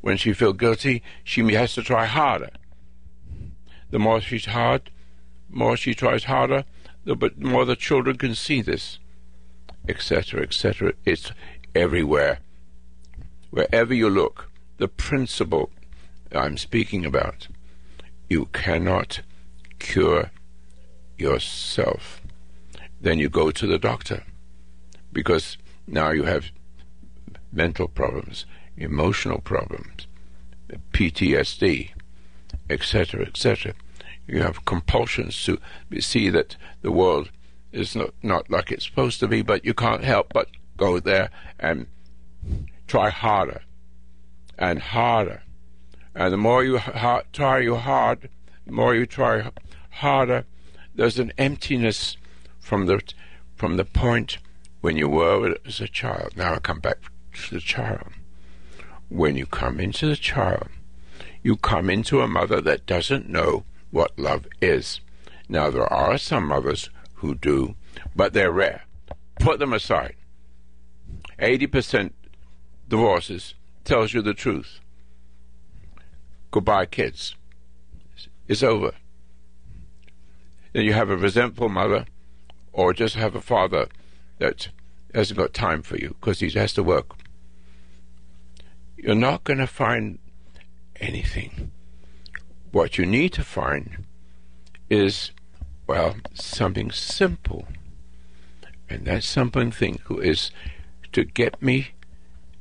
[0.00, 2.50] When she felt guilty, she has to try harder.
[3.90, 4.90] The more she's hard,
[5.48, 6.64] more she tries harder,
[7.04, 8.98] the more the children can see this,
[9.88, 10.92] etc., etc.
[11.04, 11.32] It's
[11.74, 12.38] everywhere.
[13.50, 15.70] Wherever you look, the principle
[16.34, 17.48] I'm speaking about,
[18.28, 19.20] you cannot
[19.78, 20.30] cure
[21.18, 22.22] yourself.
[23.00, 24.24] Then you go to the doctor
[25.12, 26.46] because now you have
[27.52, 28.46] mental problems,
[28.76, 30.06] emotional problems,
[30.92, 31.90] PTSD,
[32.70, 33.74] etc., etc.
[34.26, 35.58] You have compulsions to
[36.00, 37.30] see that the world
[37.72, 41.30] is not, not like it's supposed to be, but you can't help but go there
[41.58, 41.86] and
[42.86, 43.62] try harder
[44.58, 45.42] and harder.
[46.14, 48.28] And the more you ha- try you hard,
[48.66, 49.50] the more you try
[49.90, 50.44] harder,
[50.94, 52.16] there's an emptiness
[52.60, 53.00] from the
[53.56, 54.38] from the point
[54.80, 56.36] when you were as a child.
[56.36, 56.98] Now I come back
[57.34, 58.08] to the child.
[59.08, 60.68] When you come into the child,
[61.42, 65.00] you come into a mother that doesn't know what love is.
[65.48, 67.74] Now, there are some mothers who do,
[68.16, 68.84] but they're rare.
[69.38, 70.16] Put them aside.
[71.38, 72.12] 80%
[72.88, 73.54] divorces
[73.84, 74.80] tells you the truth.
[76.50, 77.34] Goodbye, kids.
[78.46, 78.92] It's over.
[80.72, 82.06] Then you have a resentful mother,
[82.72, 83.88] or just have a father
[84.38, 84.68] that
[85.14, 87.14] hasn't got time for you because he has to work.
[88.96, 90.18] You're not going to find
[91.00, 91.72] anything.
[92.70, 94.04] What you need to find
[94.88, 95.32] is,
[95.86, 97.66] well, something simple.
[98.88, 100.50] And that something thing is
[101.12, 101.92] to get me,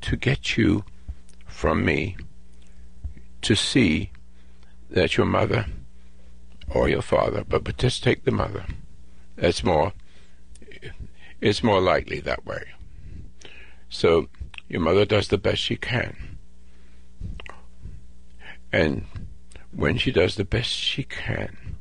[0.01, 0.84] to get you
[1.62, 2.18] from me
[3.43, 4.09] to see
[4.89, 5.68] that your mother
[6.68, 8.66] or your father, but, but just take the mother.
[9.36, 9.93] That's more,
[11.39, 12.64] it's more likely that way.
[13.89, 14.28] So
[14.70, 16.39] your mother does the best she can.
[18.72, 19.05] And
[19.72, 21.78] when she does the best she can,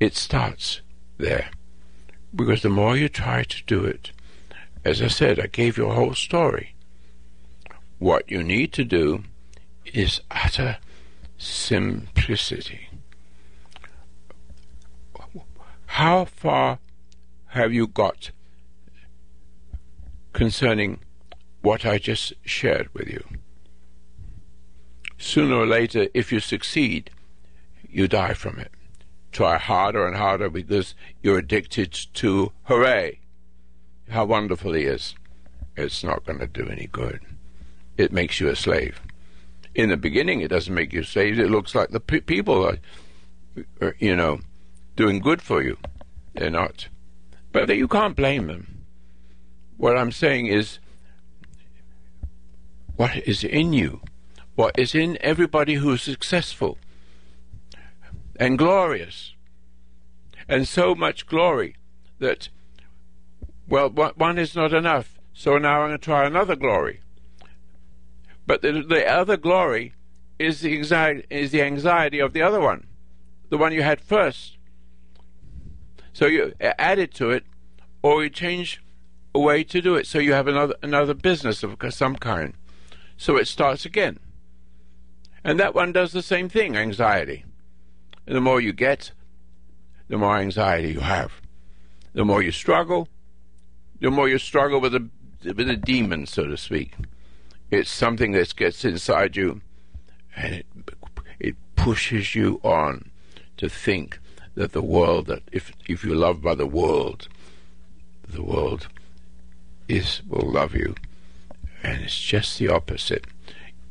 [0.00, 0.80] it starts
[1.18, 1.50] there.
[2.34, 4.10] Because the more you try to do it,
[4.84, 6.74] as I said, I gave you a whole story.
[8.00, 9.24] What you need to do
[9.84, 10.78] is utter
[11.36, 12.88] simplicity.
[15.84, 16.78] How far
[17.48, 18.30] have you got
[20.32, 21.00] concerning
[21.60, 23.22] what I just shared with you?
[25.18, 27.10] Sooner or later, if you succeed,
[27.86, 28.72] you die from it.
[29.30, 33.20] Try harder and harder because you're addicted to hooray,
[34.08, 35.14] how wonderful he is.
[35.76, 37.20] It's not going to do any good.
[38.00, 39.00] It makes you a slave.
[39.74, 41.38] In the beginning, it doesn't make you slave.
[41.38, 42.78] It looks like the pe- people are,
[43.80, 44.40] are, you know,
[44.96, 45.76] doing good for you.
[46.34, 46.88] They're not.
[47.52, 48.84] But you can't blame them.
[49.76, 50.78] What I'm saying is,
[52.96, 54.00] what is in you
[54.60, 56.76] what is in everybody who is successful
[58.36, 59.34] and glorious,
[60.46, 61.76] and so much glory
[62.18, 62.50] that,
[63.66, 67.00] well, one is not enough, so now I'm going to try another glory.
[68.46, 69.94] But the, the other glory
[70.38, 72.86] is the, anxiety, is the anxiety of the other one,
[73.48, 74.56] the one you had first.
[76.12, 77.44] So you add it to it,
[78.02, 78.82] or you change
[79.34, 82.54] a way to do it, so you have another another business of some kind.
[83.16, 84.18] So it starts again.
[85.44, 87.44] And that one does the same thing, anxiety.
[88.26, 89.12] And the more you get,
[90.08, 91.40] the more anxiety you have.
[92.12, 93.08] The more you struggle,
[94.00, 95.08] the more you struggle with a
[95.44, 96.94] with a demon, so to speak.
[97.70, 99.60] It's something that gets inside you,
[100.36, 100.66] and it
[101.38, 103.10] it pushes you on
[103.56, 104.18] to think
[104.54, 107.28] that the world that if if you're loved by the world,
[108.28, 108.88] the world
[109.88, 110.94] is will love you,
[111.82, 113.26] and it's just the opposite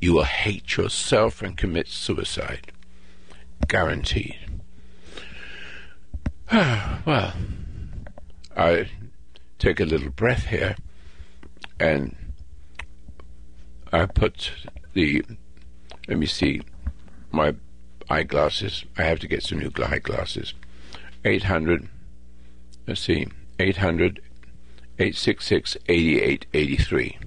[0.02, 2.72] you will hate yourself and commit suicide.
[3.68, 4.38] Guaranteed.
[6.52, 7.34] well,
[8.56, 8.90] I
[9.60, 10.76] take a little breath here
[11.80, 12.16] and
[13.92, 14.52] I put
[14.94, 15.24] the,
[16.08, 16.62] let me see,
[17.32, 17.56] my
[18.10, 18.86] eyeglasses.
[18.98, 20.54] I have to get some new eyeglasses.
[21.26, 21.90] 800,
[22.88, 23.28] let's see,
[23.60, 24.22] 800
[25.00, 27.18] 866 8883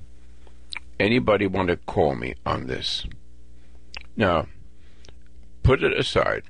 [1.02, 3.04] anybody want to call me on this?
[4.16, 4.46] Now,
[5.62, 6.44] put it aside.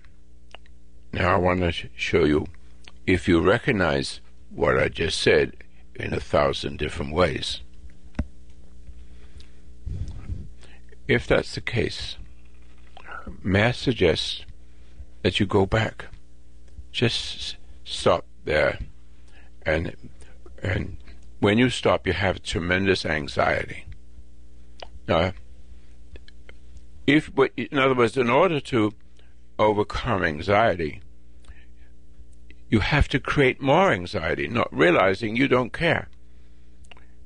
[1.12, 2.46] Now I want to sh- show you
[3.06, 5.56] if you recognize what I just said
[5.94, 7.62] in a thousand different ways.
[11.08, 12.16] If that's the case,
[13.42, 14.46] may I suggest
[15.22, 16.06] that you go back?
[16.90, 18.78] Just stop there,
[19.64, 19.96] and
[20.62, 20.96] and
[21.40, 23.84] when you stop, you have tremendous anxiety.
[25.08, 25.32] Now,
[27.06, 28.92] if, in other words, in order to
[29.58, 31.02] overcome anxiety,
[32.68, 36.08] you have to create more anxiety, not realizing you don't care.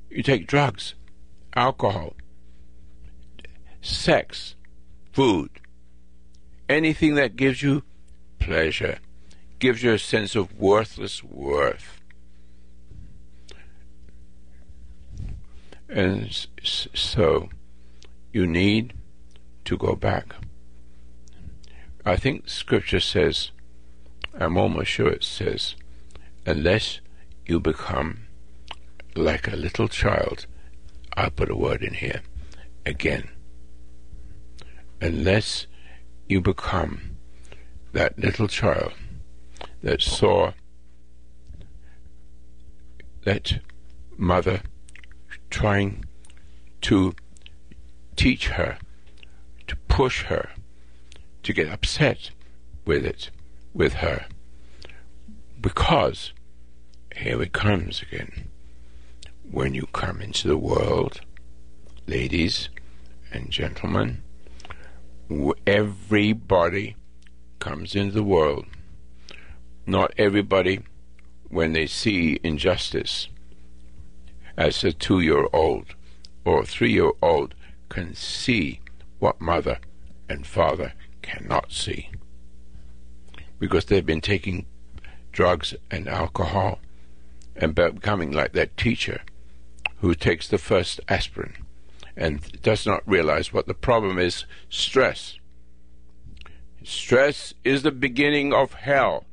[0.09, 0.95] You take drugs,
[1.55, 2.15] alcohol,
[3.87, 4.55] sex,
[5.11, 5.49] food,
[6.69, 7.83] anything that gives you
[8.39, 8.99] pleasure,
[9.59, 12.01] gives you a sense of worthless worth.
[15.89, 17.49] And so
[18.33, 18.93] you need
[19.65, 20.35] to go back.
[22.05, 23.51] I think Scripture says,
[24.37, 25.75] I'm almost sure it says,
[26.45, 26.99] unless
[27.45, 28.27] you become
[29.15, 30.45] like a little child,
[31.15, 32.21] I'll put a word in here
[32.85, 33.29] again.
[34.99, 35.67] Unless
[36.27, 37.17] you become
[37.93, 38.93] that little child
[39.83, 40.53] that saw
[43.23, 43.59] that
[44.17, 44.61] mother
[45.49, 46.05] trying
[46.81, 47.13] to
[48.15, 48.77] teach her,
[49.67, 50.49] to push her,
[51.43, 52.31] to get upset
[52.85, 53.29] with it,
[53.73, 54.25] with her.
[55.61, 56.33] Because,
[57.15, 58.49] here it comes again,
[59.49, 61.21] when you come into the world,
[62.07, 62.69] ladies
[63.31, 64.23] and gentlemen,
[65.65, 66.95] everybody
[67.59, 68.65] comes into the world.
[69.85, 70.79] Not everybody,
[71.49, 73.27] when they see injustice,
[74.57, 75.95] as a two year old
[76.45, 77.55] or three year old,
[77.89, 78.79] can see
[79.19, 79.79] what mother
[80.29, 82.09] and father cannot see.
[83.59, 84.65] Because they've been taking
[85.31, 86.79] drugs and alcohol
[87.55, 89.21] and becoming like that teacher
[90.01, 91.66] who takes the first aspirin
[92.17, 95.37] and does not realize what the problem is stress.
[96.83, 99.25] Stress is the beginning of hell.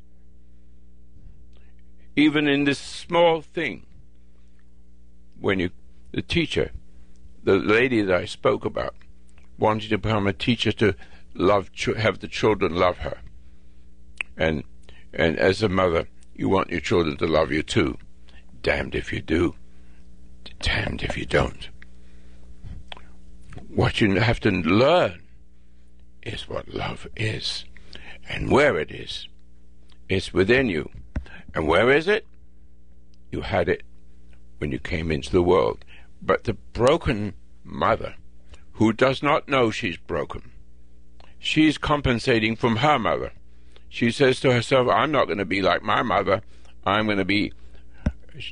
[2.15, 3.87] Even in this small thing,
[5.41, 5.71] when you,
[6.13, 6.71] the teacher,
[7.43, 8.95] the lady that I spoke about,
[9.59, 10.95] wanted to become a teacher to
[11.35, 13.19] love, have the children love her,
[14.37, 14.63] and
[15.13, 17.97] and as a mother, you want your children to love you too.
[18.63, 19.55] Damned if you do,
[20.61, 21.69] damned if you don't.
[23.75, 25.21] What you have to learn
[26.23, 27.65] is what love is
[28.29, 29.27] and where it is.
[30.09, 30.91] It's within you.
[31.57, 32.25] And where is it?
[33.33, 33.83] You had it
[34.59, 35.85] when you came into the world.
[36.23, 38.15] But the broken mother,
[38.75, 40.53] who does not know she's broken,
[41.41, 43.33] she's compensating from her mother.
[43.89, 46.43] She says to herself, I'm not going to be like my mother.
[46.87, 47.53] I'm going to be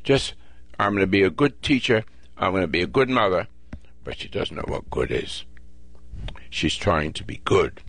[0.03, 0.35] just,
[0.81, 2.03] I'm going to be a good teacher.
[2.37, 3.47] I'm going to be a good mother
[4.05, 5.45] but she doesn't know what good is.
[6.51, 7.83] She's trying to be good.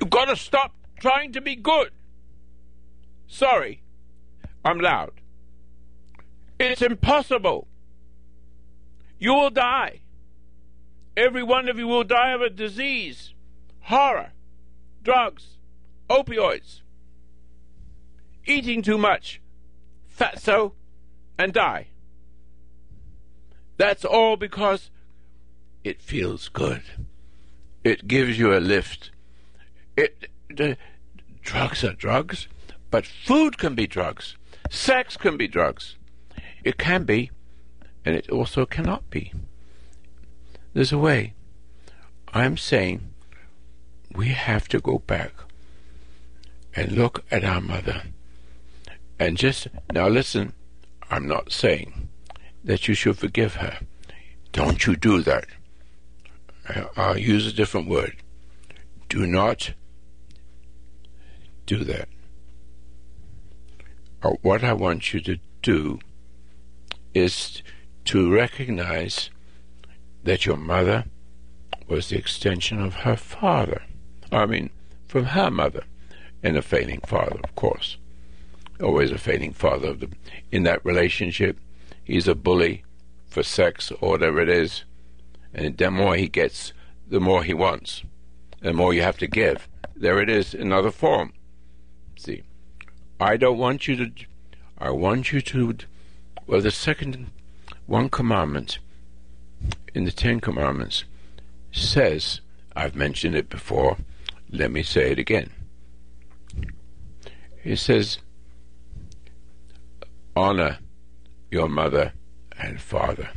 [0.00, 1.90] You've got to stop trying to be good.
[3.26, 3.82] Sorry,
[4.64, 5.12] I'm loud.
[6.58, 7.68] It's impossible.
[9.18, 10.00] You will die.
[11.16, 13.34] Every one of you will die of a disease,
[13.80, 14.32] horror,
[15.02, 15.58] drugs,
[16.08, 16.82] opioids,
[18.46, 19.40] eating too much,
[20.16, 20.72] fatso,
[21.36, 21.88] and die.
[23.76, 24.90] That's all because
[25.88, 26.82] it feels good.
[27.82, 29.10] It gives you a lift.
[29.96, 30.30] It
[31.42, 32.46] drugs are drugs,
[32.90, 34.36] but food can be drugs.
[34.68, 35.96] Sex can be drugs.
[36.62, 37.30] It can be,
[38.04, 39.32] and it also cannot be.
[40.74, 41.32] There's a way.
[42.34, 43.14] I'm saying
[44.14, 45.32] we have to go back
[46.74, 48.02] and look at our mother
[49.18, 50.52] and just now listen.
[51.10, 52.10] I'm not saying
[52.62, 53.78] that you should forgive her.
[54.52, 55.46] Don't you do that.
[56.96, 58.16] I'll use a different word.
[59.08, 59.72] Do not
[61.66, 62.08] do that.
[64.22, 66.00] Uh, what I want you to do
[67.14, 67.62] is
[68.06, 69.30] to recognize
[70.24, 71.04] that your mother
[71.86, 73.82] was the extension of her father.
[74.30, 74.70] I mean,
[75.06, 75.84] from her mother,
[76.42, 77.96] and a failing father, of course.
[78.80, 79.92] Always a failing father.
[79.92, 80.08] The,
[80.52, 81.58] in that relationship,
[82.04, 82.84] he's a bully
[83.28, 84.84] for sex or whatever it is
[85.52, 86.72] and the more he gets,
[87.08, 88.02] the more he wants,
[88.60, 89.68] the more you have to give.
[89.96, 91.32] There it is, another form.
[92.16, 92.42] See,
[93.20, 94.12] I don't want you to.
[94.78, 95.76] I want you to.
[96.46, 97.30] Well, the second
[97.86, 98.78] one commandment
[99.94, 101.04] in the Ten Commandments
[101.72, 102.40] says,
[102.76, 103.96] I've mentioned it before,
[104.50, 105.50] let me say it again.
[107.64, 108.18] It says,
[110.36, 110.78] honor
[111.50, 112.12] your mother
[112.58, 113.30] and father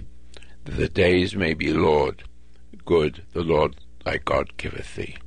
[0.76, 2.24] the days may be Lord,
[2.86, 5.18] good the Lord thy God giveth thee.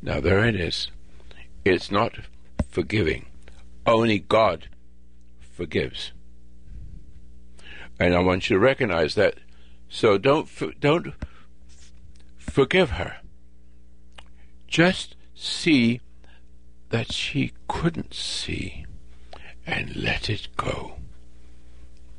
[0.00, 0.90] Now, there it is.
[1.64, 2.18] It's not
[2.68, 3.26] forgiving.
[3.86, 4.68] Only God
[5.40, 6.12] forgives.
[8.00, 9.34] And I want you to recognize that.
[9.88, 10.48] So don't
[10.80, 11.12] don't
[12.38, 13.16] forgive her.
[14.66, 16.00] Just see
[16.88, 18.86] that she couldn't see
[19.66, 20.96] and let it go.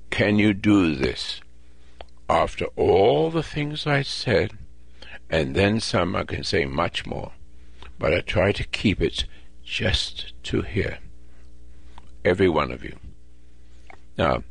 [0.09, 1.41] Can you do this?
[2.29, 4.57] After all the things I said,
[5.29, 7.31] and then some, I can say much more,
[7.99, 9.25] but I try to keep it
[9.63, 10.99] just to here.
[12.23, 12.97] Every one of you.
[14.17, 14.43] Now,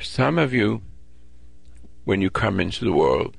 [0.00, 0.82] some of you,
[2.04, 3.36] when you come into the world,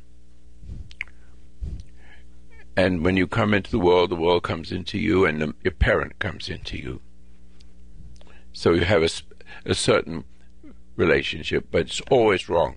[2.76, 5.74] and when you come into the world, the world comes into you, and the, your
[5.74, 7.02] parent comes into you.
[8.54, 9.10] So you have a,
[9.66, 10.24] a certain
[10.96, 12.76] relationship, but it's always wrong.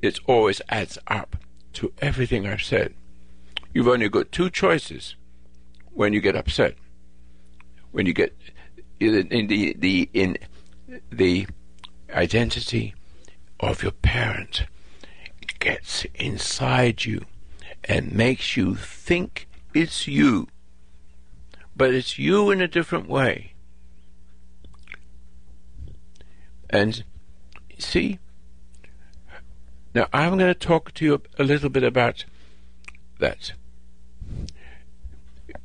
[0.00, 1.36] It always adds up
[1.74, 2.94] to everything I've said.
[3.74, 5.16] You've only got two choices
[5.92, 6.74] when you get upset.
[7.90, 8.36] When you get
[9.00, 10.38] in the the in
[11.10, 11.46] the
[12.10, 12.94] identity
[13.60, 14.64] of your parent
[15.58, 17.24] gets inside you
[17.84, 20.48] and makes you think it's you,
[21.76, 23.52] but it's you in a different way.
[26.70, 27.02] And
[27.78, 28.18] see,
[29.98, 32.24] now I'm going to talk to you a little bit about
[33.18, 33.50] that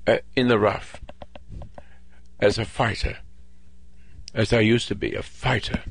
[0.08, 1.00] uh, in the rough
[2.40, 3.20] as a fighter,
[4.34, 5.84] as I used to be a fighter.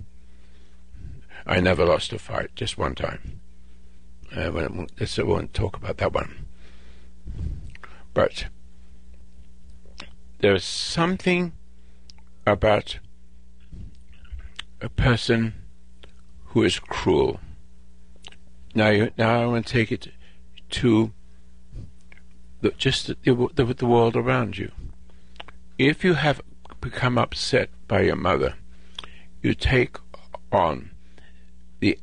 [1.46, 3.40] I never lost a fight, just one time.
[4.34, 6.46] Uh, when, I won't talk about that one.
[8.12, 8.46] But
[10.40, 11.52] there's something
[12.44, 12.98] about
[14.80, 15.54] a person
[16.46, 17.38] who is cruel.
[18.74, 20.08] Now, now I want to take it
[20.70, 21.12] to
[22.62, 24.72] the, just the, the, the world around you.
[25.78, 26.40] If you have
[26.80, 28.54] become upset by your mother,
[29.42, 29.96] you take
[30.50, 30.90] on
[31.80, 31.98] the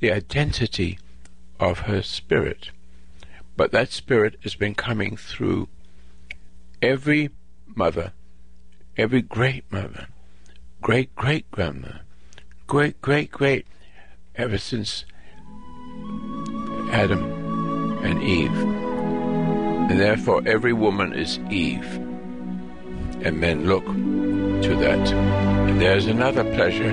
[0.00, 0.98] the identity
[1.58, 2.70] of her spirit.
[3.56, 5.68] But that spirit has been coming through
[6.80, 7.28] every
[7.66, 8.12] mother,
[8.96, 10.08] every great mother,
[10.80, 12.00] great great grandmother,
[12.66, 13.66] great great great,
[14.34, 15.04] ever since
[16.92, 17.22] Adam
[18.04, 18.52] and Eve.
[19.90, 21.86] And therefore every woman is Eve.
[23.22, 25.12] And men look to that.
[25.12, 26.92] And there's another pleasure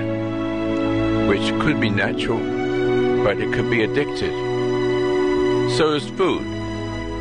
[1.28, 2.38] which could be natural,
[3.24, 4.32] but it could be addicted.
[5.76, 6.42] So is food.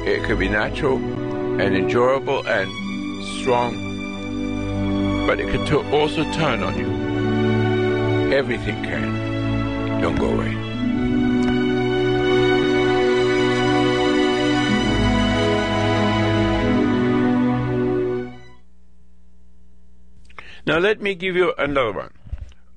[0.08, 0.98] It could be natural
[1.60, 2.70] and enjoyable and
[3.42, 3.76] strong,
[5.28, 8.34] but it could also turn on you.
[8.34, 10.02] Everything can.
[10.02, 10.67] Don't go away.
[20.68, 22.14] Now let me give you another one.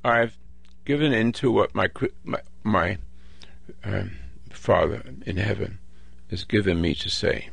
[0.05, 0.39] I've
[0.85, 1.91] given in to what my
[2.23, 2.99] my, my
[3.83, 4.13] um,
[4.53, 5.81] Father in heaven
[6.31, 7.49] has given me to say.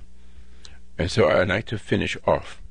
[0.96, 2.62] And so I'd like to finish off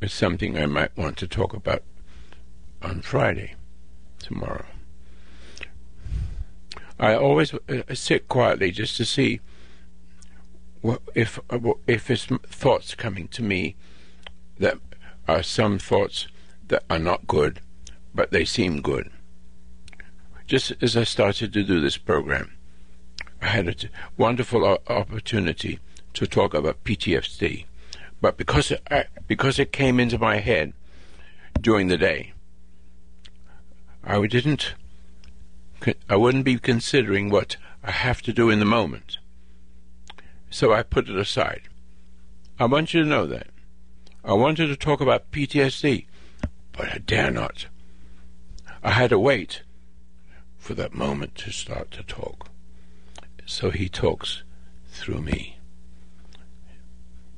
[0.00, 1.82] with something I might want to talk about
[2.80, 3.54] on Friday,
[4.18, 4.64] tomorrow.
[6.98, 9.40] I always uh, sit quietly just to see
[10.80, 13.76] what, if uh, if it's thoughts coming to me
[14.58, 14.78] that
[15.28, 16.28] are some thoughts
[16.68, 17.60] that are not good,
[18.14, 19.10] but they seem good.
[20.46, 22.52] Just as I started to do this program,
[23.42, 23.74] I had a
[24.16, 25.78] wonderful opportunity
[26.14, 27.66] to talk about PTSD,
[28.20, 30.72] but because it, I, because it came into my head
[31.60, 32.32] during the day,
[34.02, 34.74] I didn't.
[36.08, 39.18] I wouldn't be considering what I have to do in the moment.
[40.50, 41.62] So I put it aside.
[42.58, 43.48] I want you to know that.
[44.24, 46.06] I wanted to talk about PTSD,
[46.78, 47.66] but I dare not.
[48.84, 49.62] I had to wait
[50.56, 52.48] for that moment to start to talk
[53.44, 54.42] so he talks
[54.90, 55.58] through me.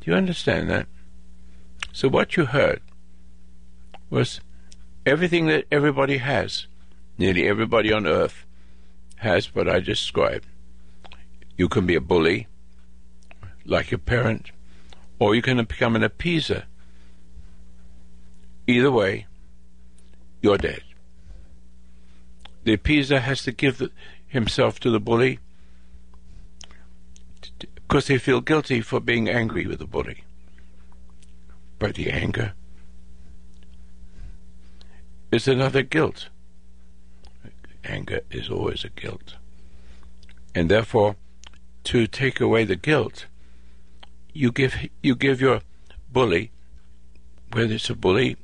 [0.01, 0.87] Do you understand that?
[1.93, 2.83] So what you heard
[4.11, 4.41] was
[5.07, 6.67] everything that everybody has,
[7.17, 8.45] nearly everybody on earth
[9.17, 10.47] has what I described.
[11.57, 12.49] You can be a bully,
[13.65, 14.51] like your parent,
[15.19, 16.65] or you can become an appeaser.
[18.67, 19.27] Either way,
[20.41, 20.83] you're dead.
[22.65, 23.91] The appeaser has to give the,
[24.27, 25.39] himself to the bully
[27.75, 30.25] because they feel guilty for being angry with the bully.
[31.79, 32.53] But the anger
[35.33, 36.29] is another guilt.
[37.85, 39.35] Anger is always a guilt.
[40.55, 41.17] And therefore,
[41.85, 43.27] to take away the guilt,
[44.33, 45.61] you give you give your
[46.13, 46.51] bully,
[47.53, 48.37] whether it's a bully,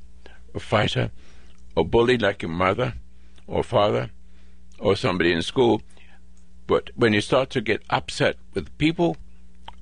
[0.53, 1.11] a fighter,
[1.77, 2.95] a bully like your mother
[3.45, 4.09] or father
[4.79, 5.81] or somebody in school,
[6.65, 9.15] but when you start to get upset with people,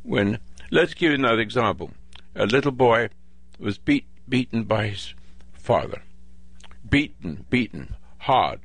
[0.04, 0.40] when
[0.70, 1.92] let's give you another example,
[2.36, 3.10] a little boy
[3.58, 5.14] was beat beaten by his
[5.54, 6.02] father,
[6.88, 8.60] beaten, beaten hard,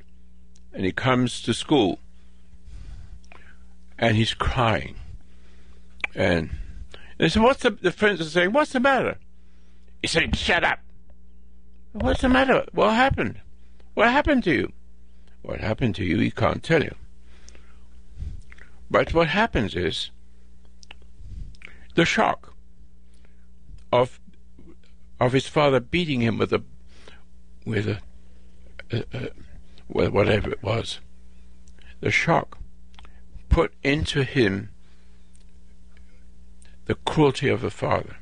[0.73, 1.99] and he comes to school
[3.97, 4.95] and he's crying,
[6.13, 6.49] and
[7.17, 9.17] they said, "What's the?" The friends are saying, "What's the matter?"
[10.01, 10.79] He said, "Shut up."
[11.93, 12.65] What's the matter?
[12.71, 13.39] What happened?
[13.93, 14.73] What happened to you?
[15.41, 16.19] What happened to you?
[16.19, 16.95] He can't tell you.
[18.89, 20.11] But what happens is
[21.95, 22.53] the shock
[23.91, 24.19] of
[25.19, 26.63] of his father beating him with a
[27.65, 27.99] with a,
[28.91, 29.29] a, a
[29.87, 30.99] with whatever it was.
[31.99, 32.57] The shock
[33.49, 34.69] put into him
[36.85, 38.15] the cruelty of a father.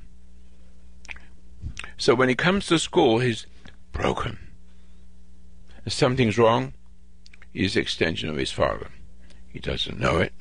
[1.97, 3.45] So when he comes to school, he's
[3.91, 4.37] broken.
[5.85, 6.73] If something's wrong,
[7.51, 8.87] he's an extension of his father.
[9.47, 10.33] He doesn't know it.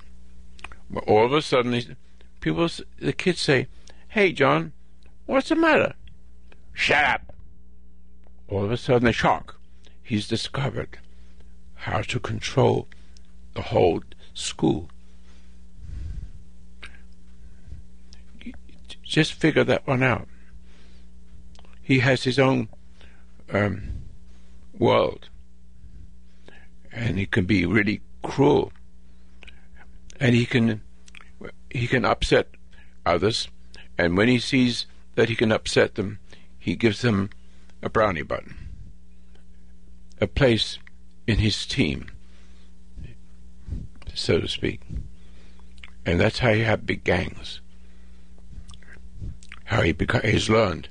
[0.91, 1.97] But all of a sudden,
[2.41, 2.69] people,
[2.99, 3.69] the kids say,
[4.09, 4.73] "Hey, John,
[5.27, 5.95] what's the matter?"
[6.73, 7.35] Shut up.
[8.49, 9.59] All of a sudden, a shock.
[10.03, 10.99] He's discovered
[11.75, 12.89] how to control
[13.55, 14.03] the whole
[14.35, 14.91] school.
[19.03, 20.29] Just figure that one out.
[21.83, 22.69] He has his own
[23.53, 24.03] um,
[24.79, 25.29] world,
[26.93, 28.73] and he can be really cruel,
[30.21, 30.83] and he can
[31.71, 32.49] he can upset
[33.05, 33.49] others,
[33.97, 36.19] and when he sees that he can upset them,
[36.59, 37.31] he gives them
[37.83, 38.57] a brownie button,
[40.21, 40.79] a place
[41.27, 42.11] in his team,
[44.15, 44.81] so to speak.
[46.07, 47.61] And that's how you have big gangs.
[49.65, 50.89] How he beca- he's learned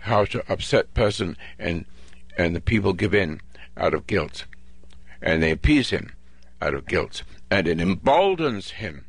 [0.00, 1.84] how to upset person and
[2.36, 3.40] and the people give in
[3.76, 4.44] out of guilt.
[5.22, 6.12] And they appease him
[6.60, 7.22] out of guilt.
[7.50, 9.06] And it emboldens him.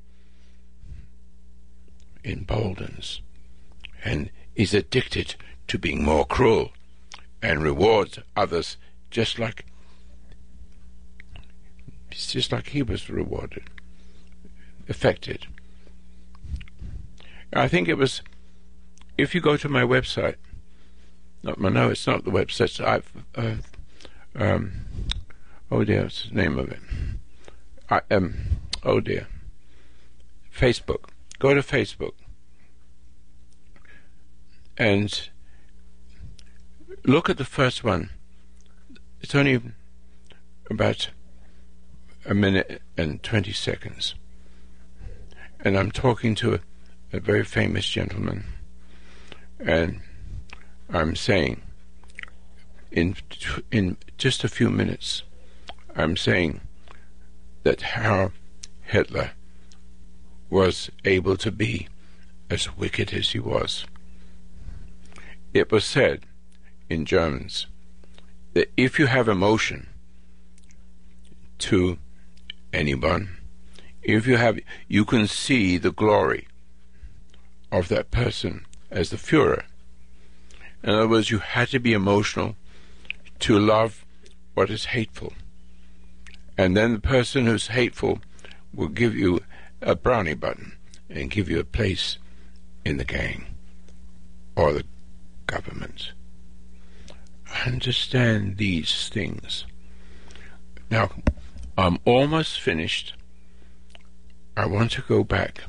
[2.23, 3.21] Emboldens.
[4.03, 5.35] And is addicted
[5.67, 6.71] to being more cruel
[7.41, 8.77] and rewards others
[9.09, 9.65] just like
[12.09, 13.63] just like he was rewarded,
[14.89, 15.47] affected.
[17.53, 18.21] I think it was
[19.17, 20.35] if you go to my website,
[21.43, 22.83] not no, it's not the website.
[22.83, 23.55] I've uh,
[24.35, 24.71] um,
[25.71, 26.79] oh dear, what's the name of it?
[27.89, 28.35] I um,
[28.83, 29.27] oh dear,
[30.55, 31.09] Facebook.
[31.39, 32.13] Go to Facebook
[34.77, 35.29] and
[37.03, 38.09] look at the first one.
[39.21, 39.61] It's only
[40.69, 41.09] about
[42.25, 44.15] a minute and 20 seconds.
[45.59, 46.59] And I'm talking to a,
[47.13, 48.45] a very famous gentleman.
[49.59, 50.01] And
[50.93, 51.61] I'm saying,
[52.91, 53.15] in,
[53.71, 55.23] in just a few minutes,
[55.95, 56.61] I'm saying
[57.63, 58.31] that how
[58.81, 59.31] Hitler
[60.49, 61.87] was able to be
[62.49, 63.85] as wicked as he was.
[65.53, 66.25] It was said
[66.89, 67.67] in Germans
[68.53, 69.87] that if you have emotion
[71.59, 71.97] to
[72.73, 73.37] anyone,
[74.03, 76.47] if you have, you can see the glory
[77.71, 79.63] of that person as the Fuhrer.
[80.83, 82.55] In other words, you had to be emotional
[83.39, 84.05] to love
[84.53, 85.33] what is hateful.
[86.57, 88.19] And then the person who's hateful
[88.73, 89.41] will give you
[89.81, 90.73] a brownie button
[91.09, 92.17] and give you a place
[92.85, 93.45] in the gang
[94.55, 94.85] or the
[95.47, 96.11] government
[97.65, 99.65] understand these things.
[100.89, 101.11] Now,
[101.77, 103.13] I'm almost finished.
[104.55, 105.63] I want to go back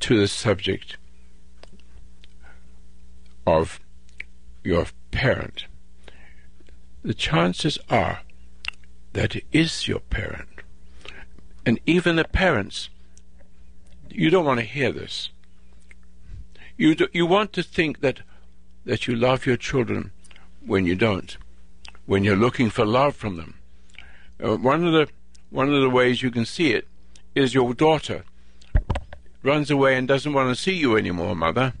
[0.00, 0.96] to the subject
[3.48, 3.80] of
[4.62, 5.64] your parent.
[7.02, 8.20] The chances are
[9.14, 10.48] that it is your parent.
[11.64, 12.90] And even the parents,
[14.10, 15.30] you don't want to hear this.
[16.76, 18.20] You, do, you want to think that,
[18.84, 20.12] that you love your children
[20.64, 21.36] when you don't,
[22.06, 23.54] when you're looking for love from them.
[24.42, 25.08] Uh, one of the
[25.50, 26.86] one of the ways you can see it
[27.34, 28.24] is your daughter
[29.42, 31.72] runs away and doesn't want to see you anymore, mother.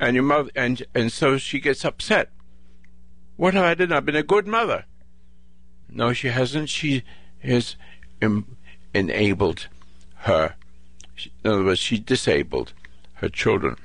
[0.00, 2.30] And your mother and and so she gets upset.
[3.36, 3.92] What have I done?
[3.92, 4.84] I've been a good mother.
[5.88, 6.68] No, she hasn't.
[6.68, 7.02] She
[7.40, 7.76] has
[8.20, 8.56] em-
[8.94, 9.68] enabled
[10.18, 10.54] her.
[11.44, 12.72] In other words, she disabled
[13.14, 13.76] her children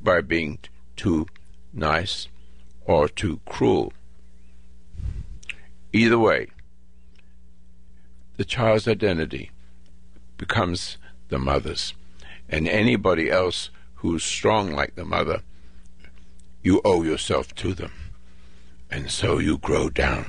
[0.00, 1.26] by being t- too
[1.72, 2.28] nice
[2.86, 3.92] or too cruel.
[5.92, 6.48] Either way,
[8.36, 9.50] the child's identity
[10.38, 10.96] becomes
[11.28, 11.94] the mother's.
[12.48, 13.70] and anybody else
[14.04, 15.40] who's strong like the mother,
[16.62, 17.90] you owe yourself to them.
[18.90, 20.26] And so you grow down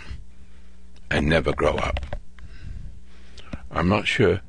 [1.12, 2.00] and never grow up.
[3.70, 4.40] I'm not sure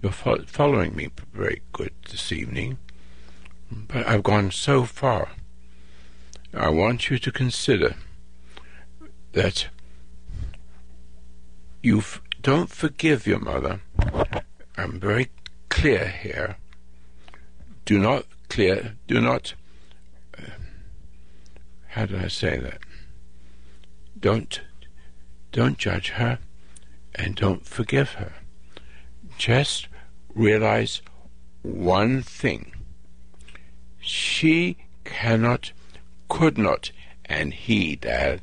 [0.00, 2.78] you're fo- following me very good this evening,
[3.68, 5.30] but I've gone so far.
[6.54, 7.96] I want you to consider
[9.32, 9.66] that
[11.82, 13.80] you f- don't forgive your mother.
[14.78, 15.30] I'm very
[15.68, 16.58] clear here.
[17.84, 18.96] Do not clear.
[19.06, 19.54] Do not.
[20.38, 20.42] Uh,
[21.88, 22.80] how do I say that?
[24.20, 24.60] Don't
[25.52, 26.38] don't judge her,
[27.14, 28.34] and don't forgive her.
[29.38, 29.88] Just
[30.34, 31.00] realize
[31.62, 32.74] one thing.
[34.00, 35.72] She cannot,
[36.28, 36.90] could not,
[37.24, 38.42] and he, Dad,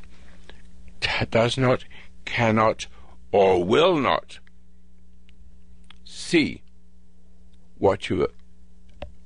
[1.30, 1.84] does not,
[2.26, 2.88] cannot,
[3.32, 4.40] or will not
[6.04, 6.62] see
[7.78, 8.28] what you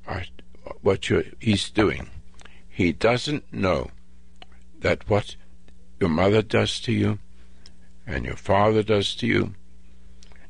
[0.08, 0.24] are,
[0.84, 1.10] what
[1.40, 2.10] he's doing.
[2.68, 3.90] He doesn't know
[4.80, 5.36] that what
[6.00, 7.20] your mother does to you
[8.06, 9.56] and your father does to you.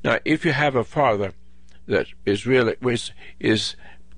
[0.04, 1.34] Now, if you have a father
[1.88, 3.76] that is really is, is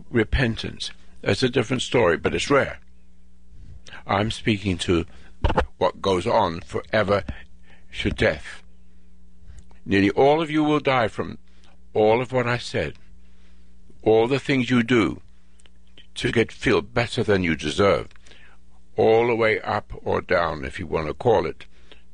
[0.09, 0.91] repentant,
[1.21, 2.79] that's a different story, but it's rare.
[4.07, 5.05] I'm speaking to
[5.77, 7.23] what goes on forever
[7.99, 8.63] to death.
[9.85, 11.37] Nearly all of you will die from
[11.93, 12.95] all of what I said,
[14.01, 15.21] all the things you do
[16.15, 18.09] to get feel better than you deserve,
[18.95, 21.65] all the way up or down, if you want to call it,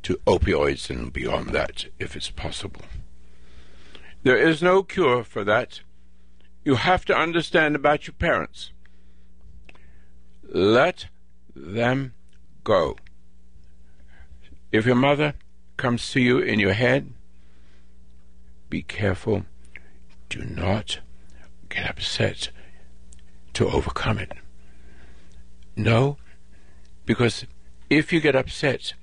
[0.04, 2.82] to opioids and beyond that, if it's possible.
[4.24, 5.82] There is no cure for that.
[6.64, 8.72] You have to understand about your parents.
[10.44, 11.08] Let
[11.56, 12.14] them
[12.64, 12.98] go.
[14.72, 15.34] If your mother
[15.78, 17.14] comes to you in your head,
[18.70, 19.46] be careful.
[20.30, 21.00] Do not
[21.70, 22.52] get upset
[23.54, 24.32] to overcome it.
[25.76, 26.18] No,
[27.06, 27.46] because
[27.90, 28.94] if you get upset,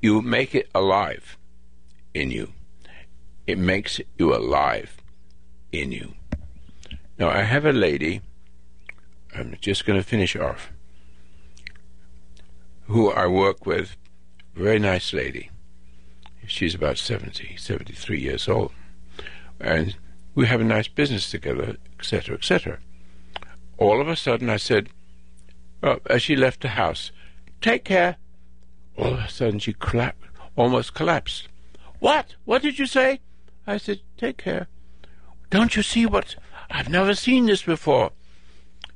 [0.00, 1.36] you make it alive
[2.12, 2.52] in you.
[3.46, 4.96] It makes you alive
[5.72, 6.14] in you.
[7.18, 8.20] Now, I have a lady,
[9.34, 10.72] I'm just going to finish off,
[12.86, 13.96] who I work with,
[14.54, 15.50] very nice lady.
[16.46, 18.72] She's about 70, 73 years old.
[19.60, 19.96] And
[20.34, 22.78] we have a nice business together, etc., etc.
[23.76, 24.88] All of a sudden, I said,
[25.82, 27.12] oh, as she left the house,
[27.60, 28.16] take care.
[28.96, 31.48] All of a sudden, she collapsed, almost collapsed.
[31.98, 32.36] What?
[32.44, 33.20] What did you say?
[33.66, 34.68] I said, take care.
[35.50, 36.36] Don't you see what?
[36.70, 38.12] I've never seen this before.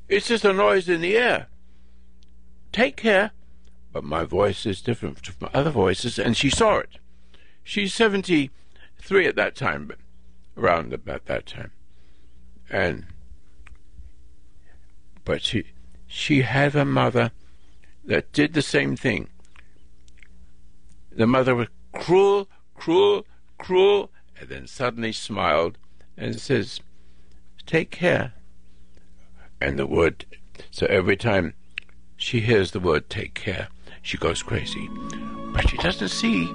[0.08, 1.48] It's just a noise in the air.
[2.72, 3.32] Take care.
[3.92, 6.98] But my voice is different from other voices, and she saw it.
[7.62, 9.98] She's 73 at that time, but
[10.56, 11.72] around about that time.
[12.70, 13.06] And,
[15.28, 15.62] but she,
[16.06, 17.32] she had a mother
[18.02, 19.28] that did the same thing.
[21.12, 23.26] The mother was cruel, cruel,
[23.58, 24.10] cruel,
[24.40, 25.76] and then suddenly smiled
[26.16, 26.80] and says,
[27.66, 28.32] Take care.
[29.60, 30.24] And the word,
[30.70, 31.52] so every time
[32.16, 33.68] she hears the word take care,
[34.00, 34.88] she goes crazy.
[35.52, 36.50] But she doesn't see,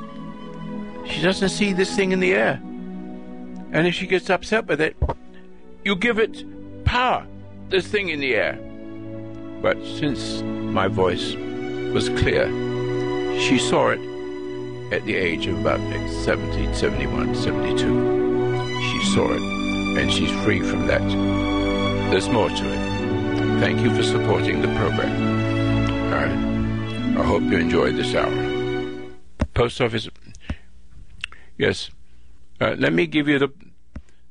[1.06, 2.60] she doesn't see this thing in the air.
[3.72, 4.96] And if she gets upset with it,
[5.86, 6.44] you give it
[6.86, 7.28] power,
[7.74, 8.54] this thing in the air.
[9.60, 11.34] But since my voice
[11.92, 12.46] was clear,
[13.40, 14.00] she saw it
[14.94, 15.80] at the age of about
[16.24, 18.80] 70, 71, 72.
[18.80, 19.42] She saw it,
[20.00, 21.02] and she's free from that.
[22.12, 23.60] There's more to it.
[23.60, 25.12] Thank you for supporting the program.
[26.14, 28.32] I, I hope you enjoyed this hour.
[29.56, 30.08] Post office.
[31.58, 31.90] Yes.
[32.62, 33.52] Uh, let me give you the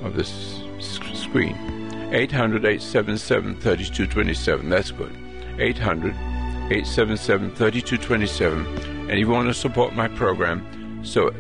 [0.02, 1.77] of this screen.
[2.12, 4.70] 800 877 3227.
[4.70, 5.16] That's good.
[5.60, 11.34] 800 877 3227 and if you want to support my program, so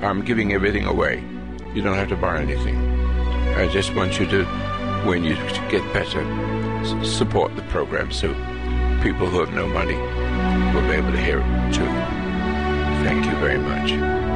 [0.00, 1.22] I'm giving everything away.
[1.74, 2.76] You don't have to buy anything.
[3.54, 4.44] I just want you to,
[5.04, 5.34] when you
[5.68, 6.24] get better,
[7.04, 8.28] support the program so
[9.02, 9.96] people who have no money
[10.74, 11.84] will be able to hear it too.
[13.04, 14.29] Thank you very much.